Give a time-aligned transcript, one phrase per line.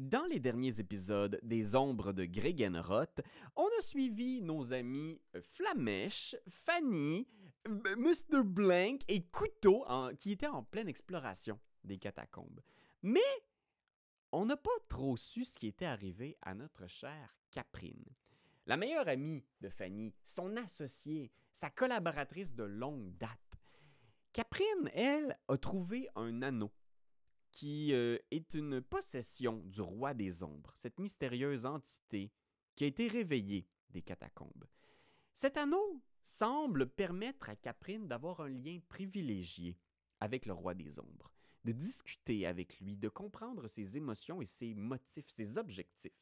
[0.00, 3.20] Dans les derniers épisodes des Ombres de Gregenroth,
[3.54, 7.28] on a suivi nos amis Flamèche, Fanny,
[7.68, 8.42] euh, Mr.
[8.42, 9.84] Blank et Couteau
[10.18, 12.62] qui étaient en pleine exploration des catacombes.
[13.02, 13.20] Mais
[14.32, 18.06] on n'a pas trop su ce qui était arrivé à notre chère Caprine.
[18.64, 23.60] La meilleure amie de Fanny, son associée, sa collaboratrice de longue date.
[24.32, 26.70] Caprine, elle, a trouvé un anneau
[27.52, 32.32] qui euh, est une possession du roi des ombres, cette mystérieuse entité
[32.76, 34.66] qui a été réveillée des catacombes.
[35.34, 39.78] Cet anneau semble permettre à Caprine d'avoir un lien privilégié
[40.20, 41.32] avec le roi des ombres,
[41.64, 46.12] de discuter avec lui, de comprendre ses émotions et ses motifs, ses objectifs.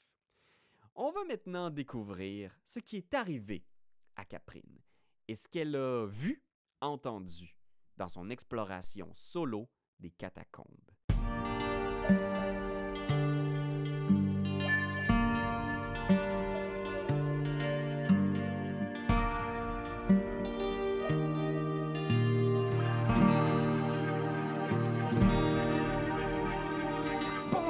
[0.94, 3.64] On va maintenant découvrir ce qui est arrivé
[4.16, 4.80] à Caprine
[5.28, 6.42] et ce qu'elle a vu,
[6.80, 7.56] entendu
[7.96, 10.90] dans son exploration solo des catacombes.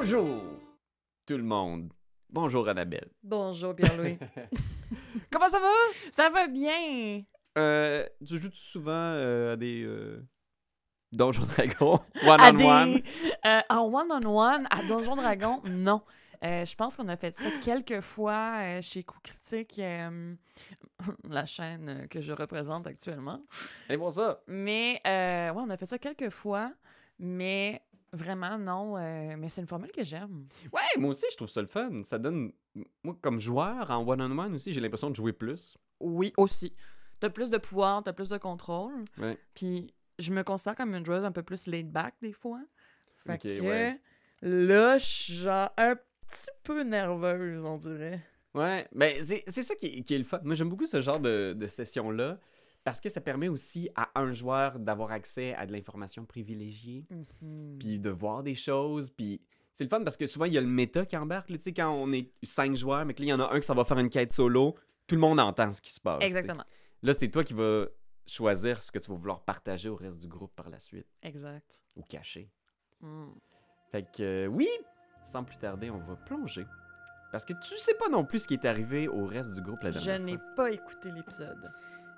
[0.01, 0.43] Bonjour
[1.27, 1.93] tout le monde.
[2.31, 3.11] Bonjour Annabelle.
[3.25, 4.17] Bonjour Pierre-Louis.
[5.33, 5.73] Comment ça va?
[6.13, 7.23] ça va bien?
[7.59, 10.25] Euh, tu joues souvent euh, à des euh,
[11.11, 11.99] Donjons Dragons?
[12.25, 13.03] One À on des- one?
[13.45, 16.03] euh, en one-on-one, à Donjon Dragon, non.
[16.45, 20.33] Euh, je pense qu'on a fait ça quelques fois euh, chez Coup Critique, euh,
[21.29, 23.43] la chaîne que je représente actuellement.
[23.89, 24.43] Allez voir ça.
[24.47, 26.73] Mais, euh, ouais, on a fait ça quelques fois,
[27.19, 28.97] mais vraiment, non.
[28.97, 30.47] euh, mais c'est une formule que j'aime.
[30.73, 32.03] Ouais, moi aussi, je trouve ça le fun.
[32.05, 32.53] Ça donne.
[33.03, 35.77] Moi, comme joueur en one-on-one aussi, j'ai l'impression de jouer plus.
[36.01, 36.75] Oui, aussi.
[37.21, 39.05] T'as plus de pouvoir, t'as plus de contrôle.
[39.19, 39.37] Ouais.
[39.55, 42.61] Puis je me considère comme une joueuse un peu plus laid back des fois.
[43.27, 44.01] Fait que ouais.
[44.43, 48.23] là, je suis genre un petit peu nerveuse, on dirait.
[48.55, 50.41] Ouais, ben c'est ça qui est, qui est le fun.
[50.43, 52.39] Moi, j'aime beaucoup ce genre de, de session-là
[52.85, 57.77] parce que ça permet aussi à un joueur d'avoir accès à de l'information privilégiée, Mhm.
[57.79, 59.41] puis de voir des choses, puis
[59.73, 61.49] c'est le fun parce que souvent, il y a le méta qui embarque.
[61.49, 63.61] Tu sais, quand on est cinq joueurs, mais que là, il y en a un
[63.61, 64.75] qui ça va faire une quête solo,
[65.07, 66.23] tout le monde entend ce qui se passe.
[66.23, 66.65] Exactement.
[67.03, 67.87] Là, c'est toi qui vas
[68.27, 71.81] choisir ce que tu vas vouloir partager au reste du groupe par la suite, Exact.
[71.97, 72.51] ou cacher.
[73.01, 73.29] Mm.
[73.93, 74.69] Fait que euh, oui,
[75.25, 76.67] sans plus tarder, on va plonger.
[77.33, 79.81] Parce que tu sais pas non plus ce qui est arrivé au reste du groupe
[79.83, 80.55] la Je dernière n'ai fois.
[80.57, 81.71] pas écouté l'épisode.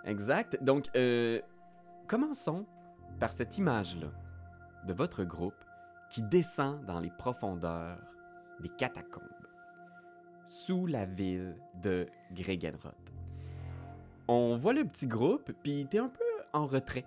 [0.04, 0.62] Exact.
[0.62, 1.40] Donc, euh,
[2.06, 2.66] commençons
[3.18, 4.08] par cette image-là
[4.86, 5.64] de votre groupe
[6.08, 7.98] qui descend dans les profondeurs
[8.60, 9.22] des catacombes,
[10.44, 12.94] sous la ville de Gregenroth.
[14.28, 17.04] On voit le petit groupe, puis t'es un peu en retrait.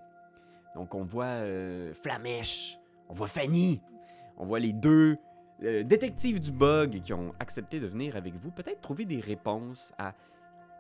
[0.76, 2.80] Donc, on voit euh, Flamèche,
[3.10, 3.82] on voit Fanny,
[4.38, 5.18] on voit les deux
[5.64, 9.94] euh, détectives du bug qui ont accepté de venir avec vous, peut-être trouver des réponses
[9.98, 10.14] à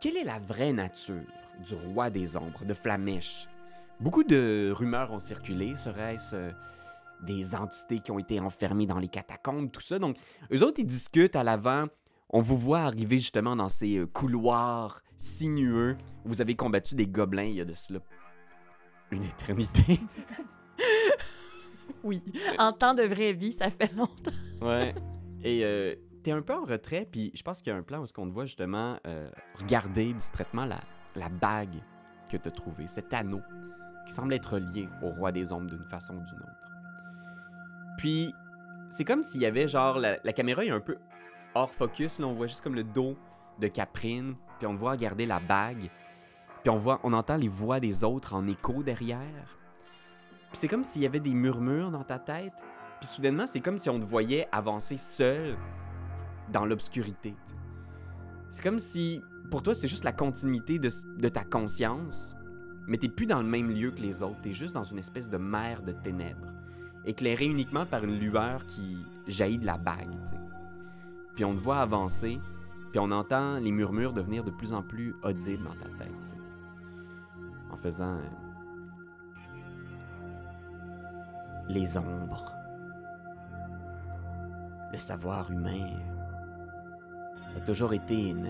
[0.04, 1.24] quelle est la vraie nature
[1.66, 3.48] du roi des ombres, de Flamèche?
[4.02, 5.78] Beaucoup de rumeurs ont circulé.
[5.78, 6.52] Serait-ce euh,
[7.22, 10.00] des entités qui ont été enfermées dans les catacombes, tout ça?
[10.00, 10.18] Donc,
[10.52, 11.86] eux autres, ils discutent à l'avant.
[12.30, 15.96] On vous voit arriver justement dans ces euh, couloirs sinueux.
[16.26, 18.00] Vous avez combattu des gobelins il y a de cela
[19.10, 20.00] une éternité.
[22.04, 22.22] Oui.
[22.60, 24.32] En temps de vraie vie, ça fait longtemps.
[24.62, 24.94] Ouais.
[25.42, 28.02] Et euh, t'es un peu en retrait, puis je pense qu'il y a un plan
[28.02, 30.80] où qu'on te voit justement euh, regarder distraitement la,
[31.16, 31.82] la bague
[32.30, 33.42] que t'as trouvée, cet anneau
[34.08, 36.72] qui semble être lié au roi des ombres d'une façon ou d'une autre.
[37.98, 38.34] Puis,
[38.90, 40.98] c'est comme s'il y avait genre, la, la caméra est un peu
[41.56, 43.16] hors focus, là, on voit juste comme le dos
[43.60, 45.90] de Caprine, puis on te voit regarder la bague,
[46.62, 49.58] puis on voit, on entend les voix des autres en écho derrière.
[50.50, 52.54] Puis c'est comme s'il y avait des murmures dans ta tête,
[53.00, 55.58] puis soudainement, c'est comme si on te voyait avancer seul
[56.52, 57.36] dans l'obscurité.
[58.50, 62.36] C'est comme si, pour toi, c'est juste la continuité de, ta conscience,
[62.88, 64.42] mais t'es plus dans le même lieu que les autres.
[64.42, 66.54] T'es juste dans une espèce de mer de ténèbres,
[67.06, 70.16] éclairée uniquement par une lueur qui jaillit de la bague.
[71.36, 72.40] Puis on te voit avancer,
[72.92, 76.36] puis on entend les murmures devenir de plus en plus audibles dans ta tête.
[77.72, 78.18] En faisant...
[78.18, 78.44] euh,
[81.70, 82.54] Les ombres.
[84.92, 85.88] Le savoir humain
[87.56, 88.50] a toujours été une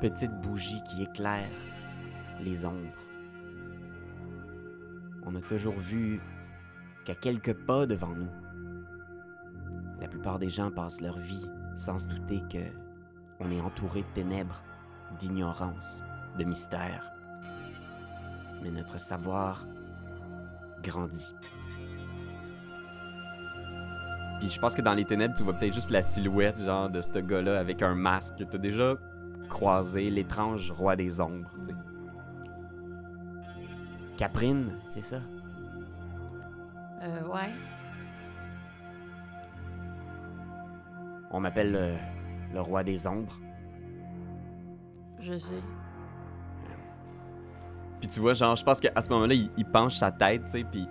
[0.00, 1.50] petite bougie qui éclaire
[2.40, 3.06] les ombres.
[5.24, 6.20] On a toujours vu
[7.04, 8.30] qu'à quelques pas devant nous,
[10.00, 12.64] la plupart des gens passent leur vie sans se douter que
[13.40, 14.62] on est entouré de ténèbres,
[15.18, 16.02] d'ignorance,
[16.38, 17.10] de mystère.
[18.62, 19.66] Mais notre savoir
[20.82, 21.34] grandit.
[24.40, 27.02] Puis je pense que dans les ténèbres, tu vois peut-être juste la silhouette, genre, de
[27.02, 28.42] ce gars-là avec un masque.
[28.50, 28.94] T'as déjà
[29.50, 31.74] croisé l'étrange roi des ombres, tu sais.
[34.16, 35.20] Caprine, c'est ça?
[37.02, 37.50] Euh, ouais.
[41.30, 41.94] On m'appelle le,
[42.54, 43.38] le roi des ombres.
[45.18, 45.62] Je sais.
[48.00, 50.50] Puis tu vois, genre, je pense qu'à ce moment-là, il, il penche sa tête, tu
[50.50, 50.88] sais, puis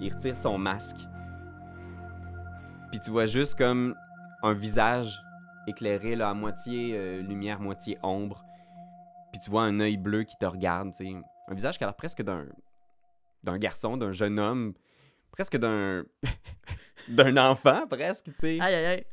[0.00, 0.98] il retire son masque.
[2.90, 3.94] Puis tu vois juste comme
[4.42, 5.20] un visage
[5.66, 8.44] éclairé, là, à moitié euh, lumière, moitié ombre.
[9.32, 11.16] Puis tu vois un œil bleu qui te regarde, tu sais.
[11.48, 12.46] Un visage qui a l'air presque d'un
[13.42, 14.74] d'un garçon, d'un jeune homme,
[15.30, 16.04] presque d'un
[17.08, 18.60] d'un enfant, presque, tu sais.
[18.60, 19.06] Aïe, aïe, aïe.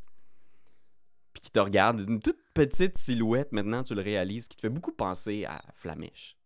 [1.33, 4.69] Puis qui te regarde, une toute petite silhouette, maintenant tu le réalises, qui te fait
[4.69, 6.37] beaucoup penser à Flamiche.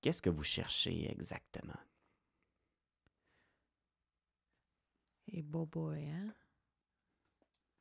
[0.00, 1.74] Qu'est-ce que vous cherchez exactement?
[5.30, 6.32] Et bobo, hein?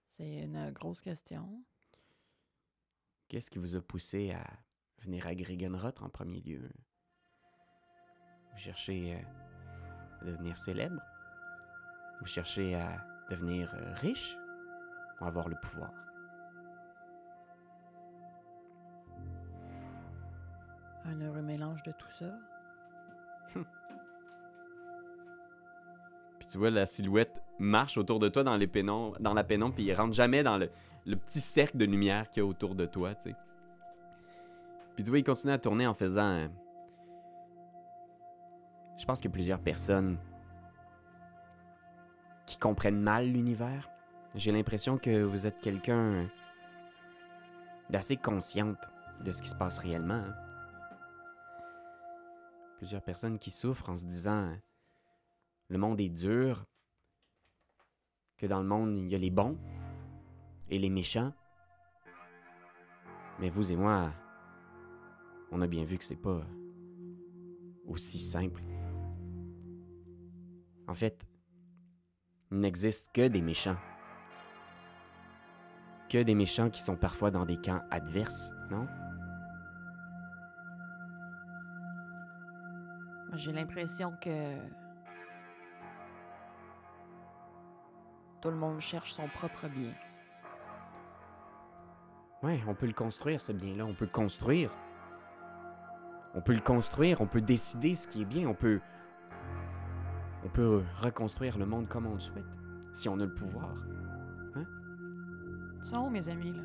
[0.09, 1.63] C'est une grosse question.
[3.29, 4.43] Qu'est-ce qui vous a poussé à
[4.99, 6.69] venir à Gregenroth en premier lieu?
[8.51, 9.21] Vous cherchez euh,
[10.21, 11.01] à devenir célèbre?
[12.19, 14.35] Vous cherchez à devenir euh, riche?
[15.21, 15.93] Ou avoir le pouvoir?
[21.05, 22.37] Un heureux mélange de tout ça.
[26.49, 28.67] Tu vois la silhouette marche autour de toi dans, la
[29.43, 30.69] pénombre, puis il rentre jamais dans le,
[31.15, 33.35] petit cercle de lumière qu'il y a autour de toi, tu sais.
[34.95, 36.29] Puis tu vois, il continue à tourner en faisant...
[36.29, 36.47] euh,
[38.97, 40.17] Je pense a plusieurs personnes
[42.45, 43.89] qui comprennent mal l'univers.
[44.33, 46.29] J'ai l'impression que vous êtes quelqu'un
[47.89, 48.77] d'assez consciente
[49.23, 50.13] de ce qui se passe réellement.
[50.13, 50.35] hein.
[52.77, 54.51] Plusieurs personnes qui souffrent en se disant
[55.69, 56.65] le monde est dur,
[58.37, 59.57] que dans le monde il y a les bons
[60.69, 61.33] et les méchants.
[63.39, 64.11] Mais vous et moi,
[65.51, 66.41] on a bien vu que c'est pas
[67.85, 68.61] aussi simple.
[70.87, 71.27] En fait,
[72.51, 73.77] il n'existe que des méchants.
[76.09, 78.87] Que des méchants qui sont parfois dans des camps adverses, non?
[83.33, 84.55] J'ai l'impression que
[88.47, 89.91] tout le monde cherche son propre bien.
[92.41, 93.85] Ouais, on peut le construire, ce bien-là.
[93.85, 94.71] On peut le construire.
[96.33, 98.79] On peut le construire, on peut décider ce qui est bien, on peut.
[100.45, 102.45] On peut reconstruire le monde comme on le souhaite,
[102.93, 103.75] si on a le pouvoir.
[104.55, 106.63] Ils sont où, mes amis, là?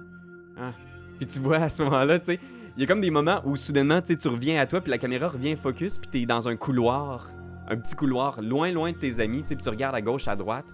[0.58, 0.74] Hein?
[1.16, 2.40] Puis tu vois, à ce moment-là, tu sais,
[2.76, 4.90] il y a comme des moments où soudainement, tu sais, tu reviens à toi, puis
[4.92, 7.26] la caméra revient focus, puis t'es dans un couloir,
[7.66, 10.28] un petit couloir, loin, loin de tes amis, tu sais, puis tu regardes à gauche,
[10.28, 10.66] à droite,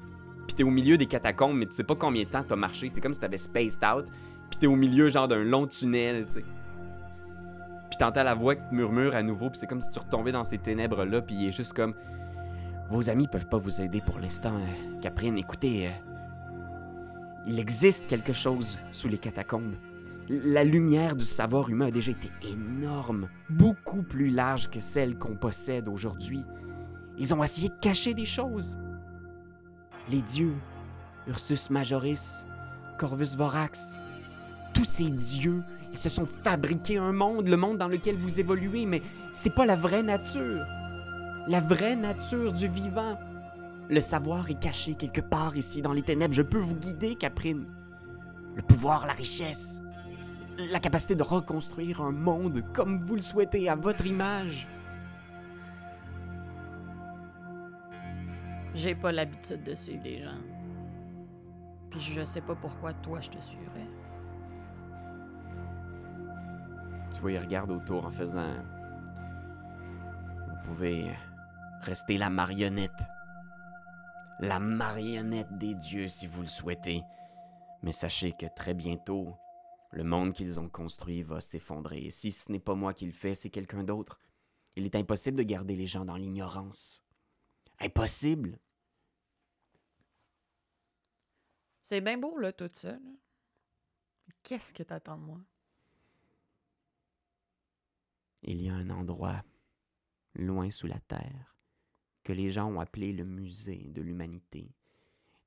[0.58, 3.00] t'es au milieu des catacombes, mais tu sais pas combien de temps t'as marché, c'est
[3.00, 4.06] comme si t'avais spaced out,
[4.50, 6.44] puis t'es au milieu, genre, d'un long tunnel, tu sais.
[7.88, 10.32] Puis t'entends la voix qui te murmure à nouveau, puis c'est comme si tu retombais
[10.32, 11.94] dans ces ténèbres-là, puis il est juste comme...
[12.90, 15.86] Vos amis peuvent pas vous aider pour l'instant, euh, Caprine, écoutez...
[15.86, 15.90] euh,
[17.46, 19.76] il existe quelque chose sous les catacombes.
[20.28, 25.36] La lumière du savoir humain a déjà été énorme, beaucoup plus large que celle qu'on
[25.36, 26.44] possède aujourd'hui.
[27.16, 28.76] Ils ont essayé de cacher des choses.
[30.10, 30.54] Les dieux,
[31.26, 32.46] Ursus Majoris,
[32.96, 34.00] Corvus Vorax,
[34.72, 38.86] tous ces dieux, ils se sont fabriqués un monde, le monde dans lequel vous évoluez,
[38.86, 39.02] mais
[39.32, 40.64] c'est pas la vraie nature.
[41.46, 43.18] La vraie nature du vivant.
[43.90, 46.34] Le savoir est caché quelque part ici dans les ténèbres.
[46.34, 47.66] Je peux vous guider, Caprine.
[48.54, 49.82] Le pouvoir, la richesse,
[50.58, 54.68] la capacité de reconstruire un monde comme vous le souhaitez, à votre image.
[58.78, 60.38] J'ai pas l'habitude de suivre des gens.
[61.90, 63.88] Puis je sais pas pourquoi toi je te suivrais.
[67.12, 68.54] Tu vois, il regarde autour en faisant.
[70.46, 71.10] Vous pouvez
[71.80, 73.02] rester la marionnette.
[74.38, 77.02] La marionnette des dieux si vous le souhaitez.
[77.82, 79.34] Mais sachez que très bientôt,
[79.90, 81.98] le monde qu'ils ont construit va s'effondrer.
[81.98, 84.20] Et si ce n'est pas moi qui le fais, c'est quelqu'un d'autre.
[84.76, 87.02] Il est impossible de garder les gens dans l'ignorance.
[87.80, 88.60] Impossible.
[91.88, 92.98] C'est bien beau, là, tout ça.
[94.42, 95.40] Qu'est-ce que t'attends de moi?
[98.42, 99.42] Il y a un endroit,
[100.34, 101.56] loin sous la terre,
[102.24, 104.70] que les gens ont appelé le musée de l'humanité.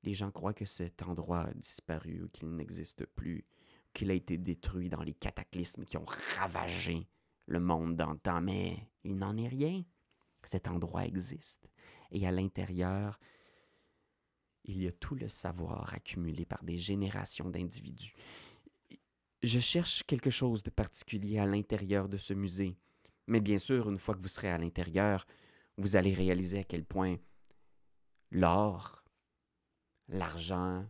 [0.02, 3.46] Les gens croient que cet endroit a disparu ou qu'il n'existe plus,
[3.92, 6.06] qu'il a été détruit dans les cataclysmes qui ont
[6.38, 7.06] ravagé
[7.46, 9.84] le monde d'antan, mais il n'en est rien.
[10.42, 11.70] Cet endroit existe.
[12.10, 13.20] Et à l'intérieur,
[14.64, 18.14] il y a tout le savoir accumulé par des générations d'individus.
[19.42, 22.76] Je cherche quelque chose de particulier à l'intérieur de ce musée.
[23.26, 25.26] Mais bien sûr, une fois que vous serez à l'intérieur,
[25.78, 27.16] vous allez réaliser à quel point
[28.30, 29.04] l'or,
[30.08, 30.88] l'argent,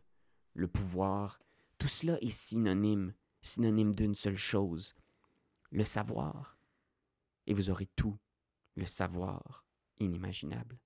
[0.54, 1.40] le pouvoir,
[1.78, 4.94] tout cela est synonyme, synonyme d'une seule chose,
[5.70, 6.58] le savoir.
[7.46, 8.18] Et vous aurez tout
[8.76, 9.64] le savoir
[9.98, 10.81] inimaginable.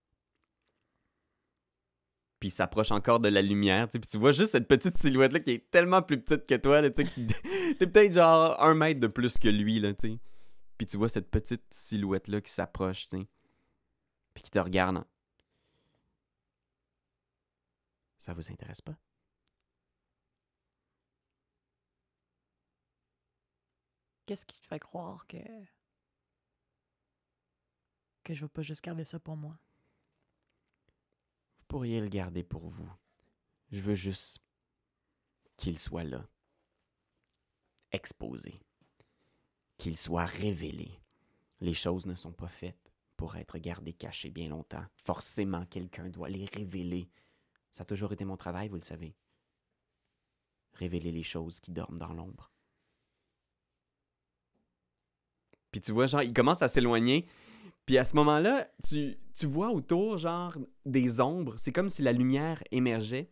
[2.38, 5.52] Puis il s'approche encore de la lumière, puis tu vois juste cette petite silhouette-là qui
[5.52, 7.04] est tellement plus petite que toi, tu
[7.78, 10.18] t'es peut-être genre un mètre de plus que lui, là, tu.
[10.76, 13.26] Puis tu vois cette petite silhouette-là qui s'approche, tu
[14.34, 15.02] puis qui te regarde.
[18.18, 18.96] Ça vous intéresse pas?
[24.26, 25.38] Qu'est-ce qui te fait croire que.
[28.24, 29.56] que je veux pas juste garder ça pour moi?
[31.68, 32.88] Pourriez le garder pour vous.
[33.70, 34.40] Je veux juste
[35.56, 36.26] qu'il soit là.
[37.92, 38.60] Exposé.
[39.76, 41.00] Qu'il soit révélé.
[41.60, 44.84] Les choses ne sont pas faites pour être gardées cachées bien longtemps.
[44.96, 47.08] Forcément, quelqu'un doit les révéler.
[47.72, 49.16] Ça a toujours été mon travail, vous le savez.
[50.74, 52.52] Révéler les choses qui dorment dans l'ombre.
[55.70, 57.26] Puis tu vois, genre, il commence à s'éloigner.
[57.86, 60.52] Puis à ce moment-là, tu, tu vois autour, genre,
[60.84, 61.54] des ombres.
[61.56, 63.30] C'est comme si la lumière émergeait.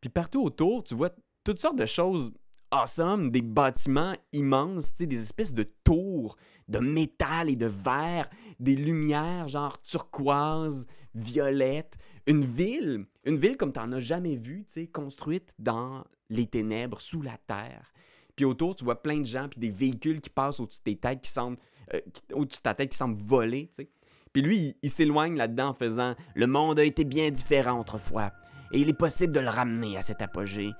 [0.00, 1.10] Puis partout autour, tu vois
[1.44, 2.32] toutes sortes de choses
[2.72, 6.36] awesome, des bâtiments immenses, des espèces de tours
[6.68, 8.28] de métal et de verre,
[8.58, 11.96] des lumières, genre turquoise, violette.
[12.26, 17.36] Une ville, une ville comme t'en as jamais vu, construite dans les ténèbres, sous la
[17.46, 17.92] terre.
[18.34, 20.96] Puis autour, tu vois plein de gens, puis des véhicules qui passent au-dessus de tes
[20.96, 21.58] têtes, qui semblent,
[21.94, 22.00] euh,
[22.32, 23.90] au-dessus de ta tête, qui semblent voler, tu sais.
[24.32, 28.32] Puis lui, il, s'éloigne là-dedans en faisant Le monde a été bien différent autrefois,
[28.72, 30.72] et il est possible de le ramener à cet apogée.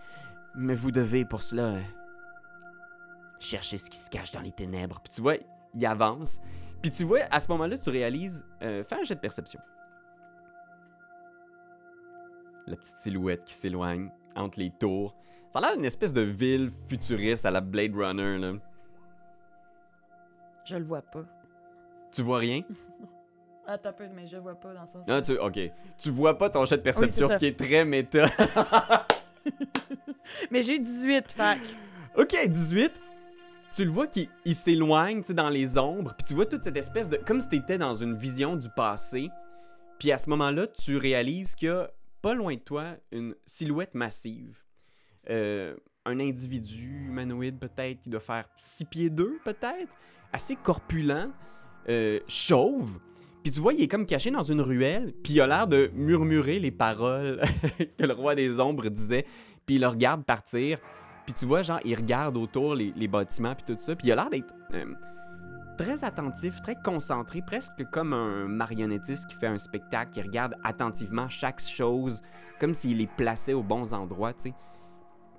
[0.54, 1.80] Mais vous devez pour cela euh,
[3.38, 5.00] chercher ce qui se cache dans les ténèbres.
[5.00, 5.36] Puis tu vois,
[5.74, 6.40] il avance.
[6.80, 8.44] Puis tu vois, à ce moment-là, tu réalises.
[8.62, 9.60] euh, fais un jet de perception.
[12.66, 15.14] La petite silhouette qui s'éloigne entre les tours.
[15.50, 18.54] Ça a l'air d'une espèce de ville futuriste à la Blade Runner, là.
[20.64, 21.24] Je le vois pas.
[22.12, 22.62] Tu vois rien?
[23.66, 25.06] Attends un peu, mais je vois pas dans le sens.
[25.06, 25.58] Non, tu, ok.
[25.96, 28.26] Tu vois pas ton jet de perception, ce qui est très méta.
[30.50, 31.58] Mais j'ai eu 18, fac.
[32.16, 33.00] Ok, 18.
[33.74, 36.62] Tu le vois qu'il il s'éloigne, tu sais, dans les ombres, puis tu vois toute
[36.62, 37.16] cette espèce de...
[37.16, 39.30] Comme si t'étais dans une vision du passé.
[39.98, 41.90] Puis à ce moment-là, tu réalises qu'il y a,
[42.20, 44.58] pas loin de toi, une silhouette massive.
[45.30, 49.92] Euh, un individu humanoïde, peut-être, qui doit faire 6 pieds 2, peut-être.
[50.32, 51.30] Assez corpulent,
[51.88, 52.98] euh, chauve.
[53.42, 55.90] Puis tu vois, il est comme caché dans une ruelle, puis il a l'air de
[55.94, 57.40] murmurer les paroles
[57.98, 59.26] que le roi des ombres disait,
[59.66, 60.78] puis il le regarde partir.
[61.26, 64.16] Puis tu vois, genre, il regarde autour les, bâtiments, puis tout ça, puis il a
[64.16, 64.86] l'air d'être euh,
[65.76, 71.28] très attentif, très concentré, presque comme un marionnettiste qui fait un spectacle, qui regarde attentivement
[71.28, 72.22] chaque chose,
[72.60, 74.54] comme s'il les plaçait aux bons endroits, tu sais.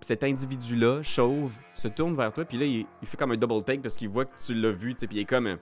[0.03, 3.37] Puis cet individu-là, chauve, se tourne vers toi, puis là, il, il fait comme un
[3.37, 5.47] double take parce qu'il voit que tu l'as vu, tu sais, puis il est comme...
[5.47, 5.55] euh,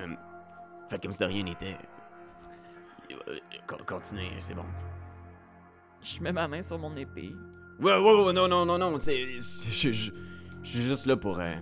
[0.00, 0.08] Euh,
[0.90, 1.78] fait comme si de rien n'était.
[3.66, 4.66] Con- Continuez, c'est bon.
[6.02, 7.34] Je mets ma main sur mon épée.
[7.80, 9.38] Ouais, ouais, ouais, non, non, non, non, c'est.
[9.40, 10.12] je suis
[10.62, 11.40] juste là pour.
[11.40, 11.54] euh,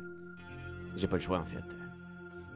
[0.97, 1.63] J'ai pas le choix, en fait.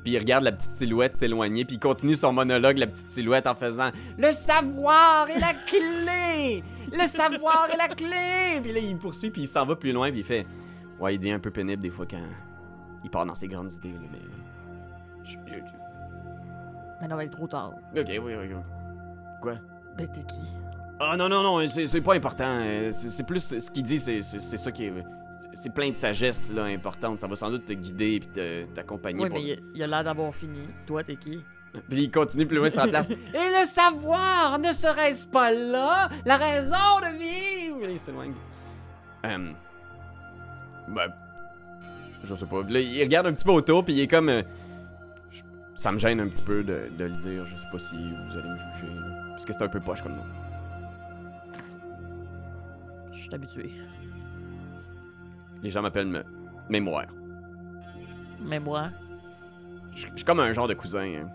[0.06, 3.48] Puis il regarde la petite silhouette s'éloigner, puis il continue son monologue, la petite silhouette,
[3.48, 8.96] en faisant Le savoir est la clé Le savoir est la clé Puis là, il
[8.98, 10.46] poursuit, puis il s'en va plus loin, puis il fait
[11.00, 12.22] Ouais, il devient un peu pénible des fois quand
[13.02, 14.20] il part dans ses grandes idées, là, mais.
[15.25, 15.60] je- je-
[17.02, 17.72] Mais non, il est trop tard.
[17.96, 18.54] Ok, oui, oui, oui.
[19.42, 19.54] Quoi?
[19.98, 20.40] Ben, t'es qui?
[21.00, 22.60] Ah non, non, non, c'est pas important.
[22.62, 24.92] euh, C'est plus ce qu'il dit, c'est ça qui est.
[25.55, 27.19] c'est- plein de sagesse là, importante.
[27.19, 29.23] Ça va sans doute te guider et t'accompagner.
[29.23, 30.61] Oui, pour- mais il, a l'air d'avoir fini.
[30.87, 31.40] Toi, t'es qui?
[31.90, 33.11] Puis il continue plus loin sur la place.
[33.11, 33.14] et
[33.61, 36.09] le savoir ne serait-ce pas là?
[36.25, 38.33] La raison de vivre il s'éloigne.
[39.26, 39.50] Euh,
[40.88, 41.12] ben,
[42.23, 42.62] je sais pas.
[42.69, 44.28] Là, il regarde un petit peu autour, puis il est comme.
[44.31, 44.43] euh,
[45.31, 45.43] je-
[45.75, 47.45] ça me gêne un petit peu de, de le dire.
[47.47, 48.87] Je sais pas si vous allez me juger.
[48.95, 50.25] là, parce que c'est un peu poche comme nom.
[53.12, 53.71] Je suis habitué.
[55.66, 56.25] Les gens m'appellent
[56.70, 57.06] Mémoire.
[58.40, 58.90] Moi,
[59.90, 61.25] Je suis comme un genre de cousin.
[61.25, 61.28] hein.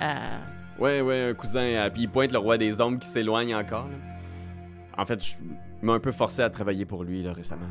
[0.00, 0.38] euh,
[0.78, 1.62] Ouais, ouais, un cousin.
[1.64, 3.88] euh, puis il pointe le roi des ombres qui s'éloigne encore.
[3.88, 3.96] là.
[4.96, 5.34] En fait, je
[5.82, 7.66] m'a un peu forcé à travailler pour lui là, récemment.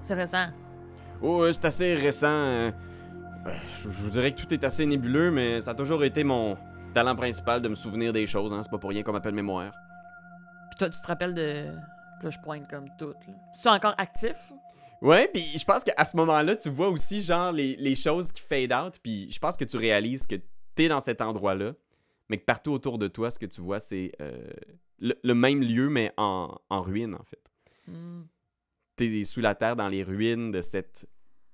[0.00, 0.46] c'est récent.
[1.20, 2.28] Oh, ouais, c'est assez récent.
[2.28, 2.70] euh,
[3.44, 3.52] ben,
[3.84, 6.56] je je vous dirais que tout est assez nébuleux, mais ça a toujours été mon,
[6.94, 9.70] talent principal de me souvenir des choses, hein, c'est pas pour rien qu'on m'appelle mémoire.
[10.70, 11.66] Puis toi, tu te rappelles de.
[12.22, 13.14] Là, je pointe comme tout.
[13.52, 14.52] C'est encore actif?
[15.00, 18.40] Ouais, puis je pense qu'à ce moment-là, tu vois aussi, genre, les, les choses qui
[18.40, 20.36] fade out, puis je pense que tu réalises que
[20.76, 21.74] t'es dans cet endroit-là,
[22.28, 24.48] mais que partout autour de toi, ce que tu vois, c'est euh,
[25.00, 27.50] le, le même lieu, mais en, en ruine, en fait.
[27.88, 28.22] Hmm.
[28.94, 31.08] T'es sous la terre dans les ruines de cette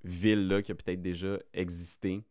[0.05, 2.23] ville-là qui a peut-être déjà existé,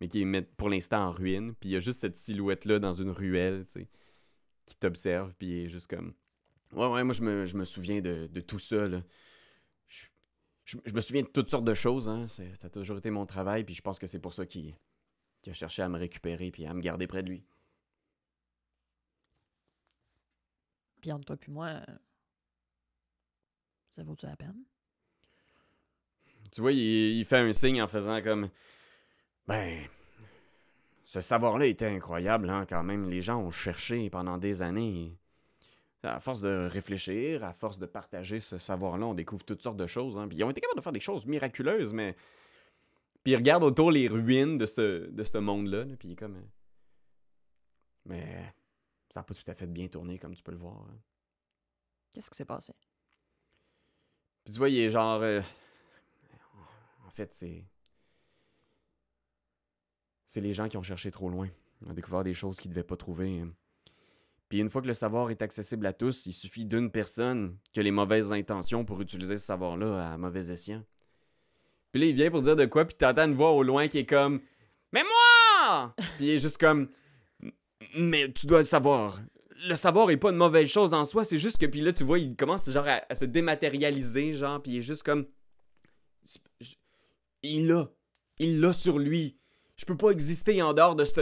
[0.00, 2.92] mais qui est pour l'instant en ruine, puis il y a juste cette silhouette-là dans
[2.92, 3.88] une ruelle, tu sais,
[4.66, 6.14] qui t'observe, puis est juste comme...
[6.72, 9.02] Ouais, ouais, moi, je me, je me souviens de, de tout ça, là.
[9.88, 10.06] Je,
[10.66, 12.28] je- je me souviens de toutes sortes de choses, hein.
[12.28, 14.74] Ça a toujours été mon travail, puis je pense que c'est pour ça qu'il
[15.42, 17.44] qu'il a cherché à me récupérer puis à me garder près de lui.
[21.00, 21.98] Puis entre toi puis moi, euh,
[23.90, 24.64] ça vaut-tu la peine?
[26.52, 26.78] Tu vois, il,
[27.18, 28.48] il fait un signe en faisant comme...
[29.48, 29.88] Ben...
[31.04, 33.10] Ce savoir-là était incroyable, hein, quand même.
[33.10, 35.18] Les gens ont cherché pendant des années.
[36.04, 39.86] À force de réfléchir, à force de partager ce savoir-là, on découvre toutes sortes de
[39.86, 40.16] choses.
[40.16, 40.28] Hein.
[40.28, 42.14] Puis ils ont été capables de faire des choses miraculeuses, mais...
[43.24, 46.16] Puis il regarde autour les ruines de ce, de ce monde-là, là, puis il est
[46.16, 46.36] comme...
[46.36, 46.46] euh,
[48.04, 48.54] Mais...
[49.10, 50.76] Ça n'a pas tout à fait bien tourné, comme tu peux le voir.
[50.82, 50.98] hein.
[52.12, 52.74] Qu'est-ce qui s'est passé?
[54.44, 55.20] Puis tu vois, il est genre.
[55.22, 55.40] euh,
[57.06, 57.64] En fait, c'est.
[60.26, 61.48] C'est les gens qui ont cherché trop loin.
[61.80, 63.40] Ils ont découvert des choses qu'ils ne devaient pas trouver.
[63.40, 63.50] hein.
[64.48, 67.80] Puis une fois que le savoir est accessible à tous, il suffit d'une personne qui
[67.80, 70.82] a les mauvaises intentions pour utiliser ce savoir-là à mauvais escient.
[71.92, 73.98] Puis là, il vient pour dire de quoi, puis t'entends une voix au loin qui
[73.98, 74.40] est comme
[74.92, 76.88] Mais moi Puis il est juste comme
[77.96, 79.20] Mais tu dois le savoir.
[79.68, 82.04] Le savoir est pas une mauvaise chose en soi, c'est juste que puis là tu
[82.04, 85.26] vois, il commence genre à, à se dématérialiser, genre, puis il est juste comme
[87.42, 87.90] il l'a,
[88.38, 89.36] il l'a sur lui.
[89.76, 91.20] Je peux pas exister en dehors de ce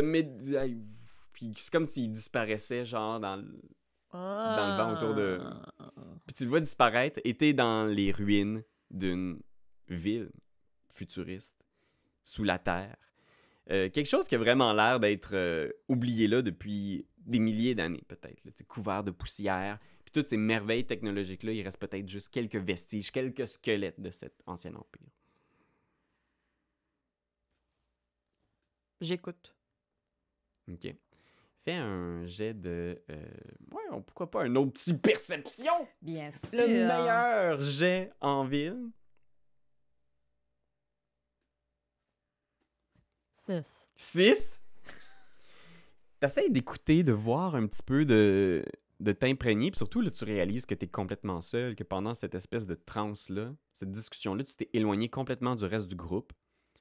[1.36, 3.60] Puis c'est comme s'il disparaissait genre dans le...
[4.12, 5.38] Dans le vent autour de-
[6.26, 9.42] Puis tu le vois disparaître et t'es dans les ruines d'une
[9.88, 10.30] ville
[10.94, 11.62] futuriste,
[12.24, 12.96] sous la terre.
[13.70, 18.04] Euh, quelque chose qui a vraiment l'air d'être euh, oublié là depuis des milliers d'années,
[18.08, 18.40] peut-être.
[18.66, 19.78] Couvert de poussière.
[20.04, 24.40] Puis toutes ces merveilles technologiques-là, il reste peut-être juste quelques vestiges, quelques squelettes de cet
[24.46, 25.10] ancien empire.
[29.02, 29.54] J'écoute.
[30.68, 30.96] OK.
[31.66, 33.02] Fais un jet de...
[33.10, 33.26] euh,
[33.72, 35.72] Ouais, pourquoi pas un autre petit perception?
[36.00, 36.60] Bien sûr.
[36.60, 38.88] Le meilleur jet en ville.
[43.32, 43.88] 6.
[43.96, 44.60] 6.
[46.20, 48.64] T'essayes d'écouter, de voir un petit peu, de,
[49.00, 49.72] de t'imprégner.
[49.72, 53.52] Puis surtout, là, tu réalises que t'es complètement seul, que pendant cette espèce de transe-là,
[53.72, 56.32] cette discussion-là, tu t'es éloigné complètement du reste du groupe.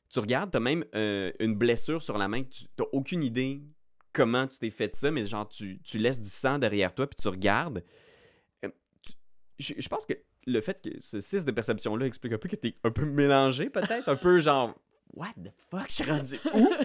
[0.10, 3.63] Tu regardes, t'as même euh, une blessure sur la main, que tu t'as aucune idée
[4.15, 7.17] comment tu t'es fait ça, mais genre, tu, tu laisses du sang derrière toi, puis
[7.21, 7.84] tu regardes.
[8.63, 8.69] Euh,
[9.04, 9.13] tu-
[9.60, 10.13] Je, je pense que
[10.47, 13.69] le fait que ce 6 de perception-là explique un peu que t'es un peu mélangé,
[13.69, 14.73] peut-être, un peu genre,
[15.13, 16.69] what the fuck, je suis rendu où?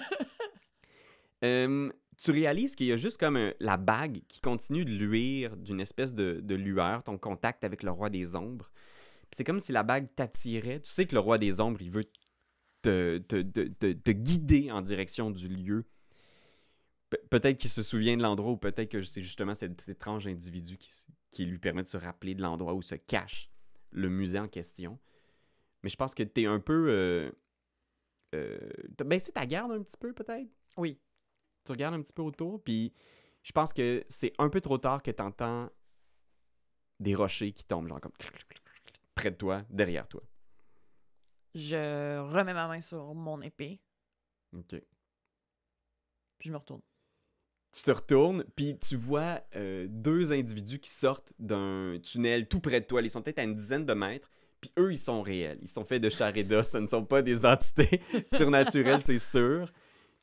[1.45, 1.91] Euh,
[2.23, 5.81] tu réalises qu'il y a juste comme un- la bague qui continue de luire d'une
[5.81, 8.71] espèce de, de lueur, ton contact avec le roi des ombres.
[9.33, 10.81] C'est comme si la bague t'attirait.
[10.81, 12.05] Tu sais que le roi des ombres, il veut
[12.83, 15.87] te, te- te- te- te guider en direction du lieu.
[17.11, 20.79] Pe- peut-être qu'il se souvient de l'endroit ou peut-être que c'est justement cet étrange individu
[20.79, 20.91] qui,
[21.31, 23.51] qui lui permet de se rappeler de l'endroit où se cache
[23.91, 24.99] le musée en question.
[25.83, 26.87] Mais je pense que t'es un peu...
[26.89, 27.33] Euh,
[28.35, 30.49] euh, T'as baissé ta garde un petit peu peut-être?
[30.77, 31.01] Oui.
[31.65, 32.93] tu regardes un petit peu autour, puis
[33.43, 35.69] je pense que c'est un peu trop tard que tu entends
[37.01, 38.13] des rochers qui tombent, genre comme
[39.15, 40.23] près de toi, derrière toi.
[41.55, 43.81] Je remets ma main sur mon épée,
[44.53, 44.77] OK.
[46.39, 46.83] puis je me retourne.
[47.73, 52.81] Tu te retournes, puis tu vois euh, deux individus qui sortent d'un tunnel tout près
[52.81, 53.01] de toi.
[53.01, 54.29] Ils sont peut-être à une dizaine de mètres,
[54.61, 55.59] puis eux, ils sont réels.
[55.63, 56.45] Ils sont faits de chair et.
[56.63, 59.73] Ce ne sont pas des entités surnaturelles, c'est sûr.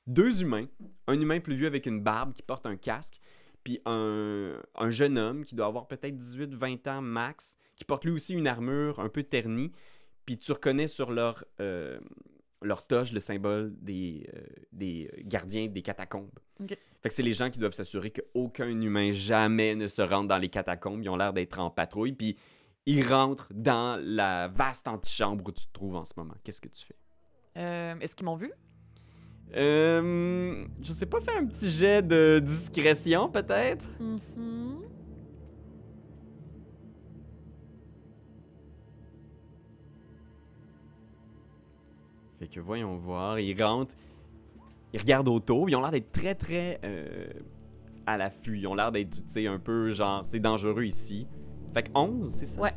[0.06, 0.68] Deux humains.
[1.08, 3.20] Un humain plus vieux avec une barbe qui porte un casque,
[3.64, 8.12] puis un, un jeune homme qui doit avoir peut-être 18-20 ans max, qui porte lui
[8.12, 9.72] aussi une armure un peu ternie,
[10.26, 12.00] puis tu reconnais sur leur, euh,
[12.62, 14.42] leur toge le symbole des, euh,
[14.72, 16.32] des gardiens des catacombes.
[16.60, 16.70] Ok.
[17.02, 20.38] Fait que c'est les gens qui doivent s'assurer qu'aucun humain jamais ne se rentre dans
[20.38, 21.02] les catacombes.
[21.04, 22.36] Ils ont l'air d'être en patrouille, puis
[22.86, 26.34] ils rentrent dans la vaste antichambre où tu te trouves en ce moment.
[26.44, 26.96] Qu'est-ce que tu fais?
[27.58, 28.52] Euh, Est-ce qu'ils m'ont vu?
[29.56, 33.88] Euh, je sais pas, faire un petit jet de discrétion peut-être?
[34.00, 34.82] Mhm.
[42.40, 43.96] Fait que voyons voir, il rentre.
[44.94, 45.70] ils regardent autour.
[45.70, 47.28] Ils ont l'air d'être très, très euh,
[48.06, 48.58] à l'affût.
[48.60, 51.28] Ils ont l'air d'être, tu sais, un peu genre, c'est dangereux ici.
[51.74, 52.62] Fait que 11, c'est ça?
[52.62, 52.74] Ouais.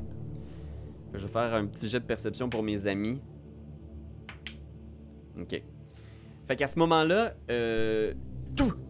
[1.12, 3.20] Je vais faire un petit jet de perception pour mes amis.
[5.40, 5.62] Ok.
[6.46, 8.14] Fait qu'à ce moment-là, euh,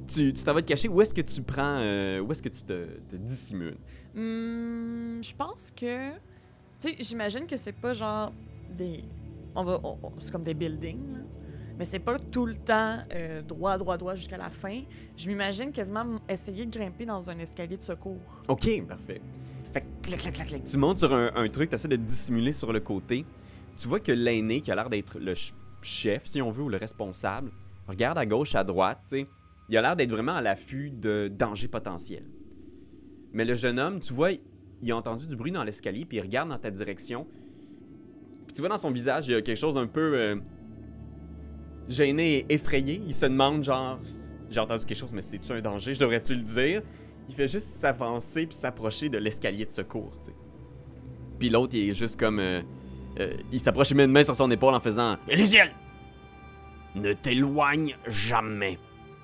[0.06, 0.88] tu t'en vas te cacher.
[0.88, 1.78] Où est-ce que tu prends.
[1.80, 3.76] euh, où est-ce que tu te, te dissimules?
[4.14, 6.10] Hmm, je pense que.
[6.80, 8.32] Tu sais, j'imagine que c'est pas genre
[8.76, 9.04] des.
[9.54, 9.80] On va.
[9.82, 11.18] on- on- c'est comme des buildings, là.
[11.78, 14.82] Mais c'est pas tout le temps euh, droit, droit, droit jusqu'à la fin.
[15.16, 18.20] Je m'imagine quasiment essayer de grimper dans un escalier de secours.
[18.48, 19.20] Ok, parfait.
[19.72, 20.64] Fait que clac, clac, clac, clac.
[20.64, 23.24] Tu montes sur un, un truc, tu essaies de dissimuler sur le côté.
[23.78, 26.68] Tu vois que l'aîné, qui a l'air d'être le ch- chef, si on veut, ou
[26.68, 27.50] le responsable,
[27.88, 29.26] regarde à gauche, à droite, tu sais.
[29.70, 32.26] Il a l'air d'être vraiment à l'affût de dangers potentiels.
[33.32, 34.32] Mais le jeune homme, tu vois,
[34.82, 37.26] il a entendu du bruit dans l'escalier, puis il regarde dans ta direction.
[38.50, 40.34] Puis tu vois dans son visage, il y a quelque chose d'un peu euh,
[41.88, 43.00] gêné et effrayé.
[43.06, 43.96] Il se demande, genre,
[44.50, 45.94] j'ai entendu quelque chose, mais c'est-tu un danger?
[45.94, 46.82] Je devrais-tu le dire?
[47.28, 50.34] Il fait juste s'avancer puis s'approcher de l'escalier de secours, tu sais.
[51.38, 52.40] Puis l'autre, il est juste comme.
[52.40, 52.60] euh,
[53.20, 55.70] euh, il s'approche, il met une main sur son épaule en faisant Elysiel
[56.96, 58.80] Ne t'éloigne jamais.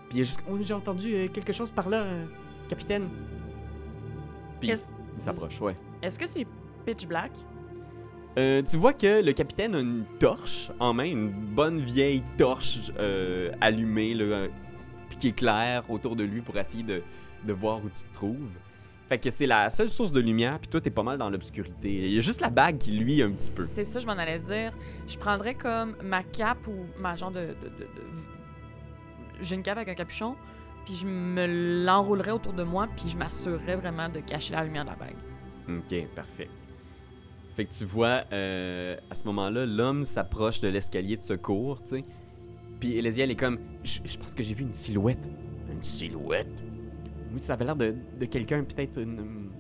[0.08, 0.38] Puis il est juste.
[0.48, 2.06] Oh, j'ai entendu quelque chose par là,
[2.68, 3.08] capitaine.
[4.60, 5.76] Puis il s'approche, ouais.
[6.00, 6.46] Est-ce que c'est
[6.84, 7.32] pitch black?
[8.38, 12.90] Euh, tu vois que le capitaine a une torche en main, une bonne vieille torche
[12.98, 14.48] euh, allumée, là, euh,
[15.18, 17.02] qui éclaire autour de lui pour essayer de,
[17.44, 18.50] de voir où tu te trouves.
[19.08, 21.90] Fait que c'est la seule source de lumière, puis toi, t'es pas mal dans l'obscurité.
[21.90, 23.64] Il y a juste la bague qui luit un petit peu.
[23.64, 24.72] C'est ça, je m'en allais dire.
[25.06, 27.40] Je prendrais comme ma cape ou ma genre de.
[27.40, 30.34] de- de- de- J'ai une cape avec un capuchon,
[30.84, 34.84] puis je me l'enroulerais autour de moi, puis je m'assurerais vraiment de cacher la lumière
[34.84, 35.16] de la bague.
[35.68, 36.48] Ok, parfait.
[37.56, 41.88] Fait que tu vois, euh, à ce moment-là, l'homme s'approche de l'escalier de secours, tu
[41.96, 42.04] sais.
[42.78, 45.26] Puis Elésiel est comme, je je pense que j'ai vu une silhouette.
[45.72, 46.62] Une silhouette?
[47.32, 49.50] Oui, ça avait l'air de, de quelqu'un, peut-être une,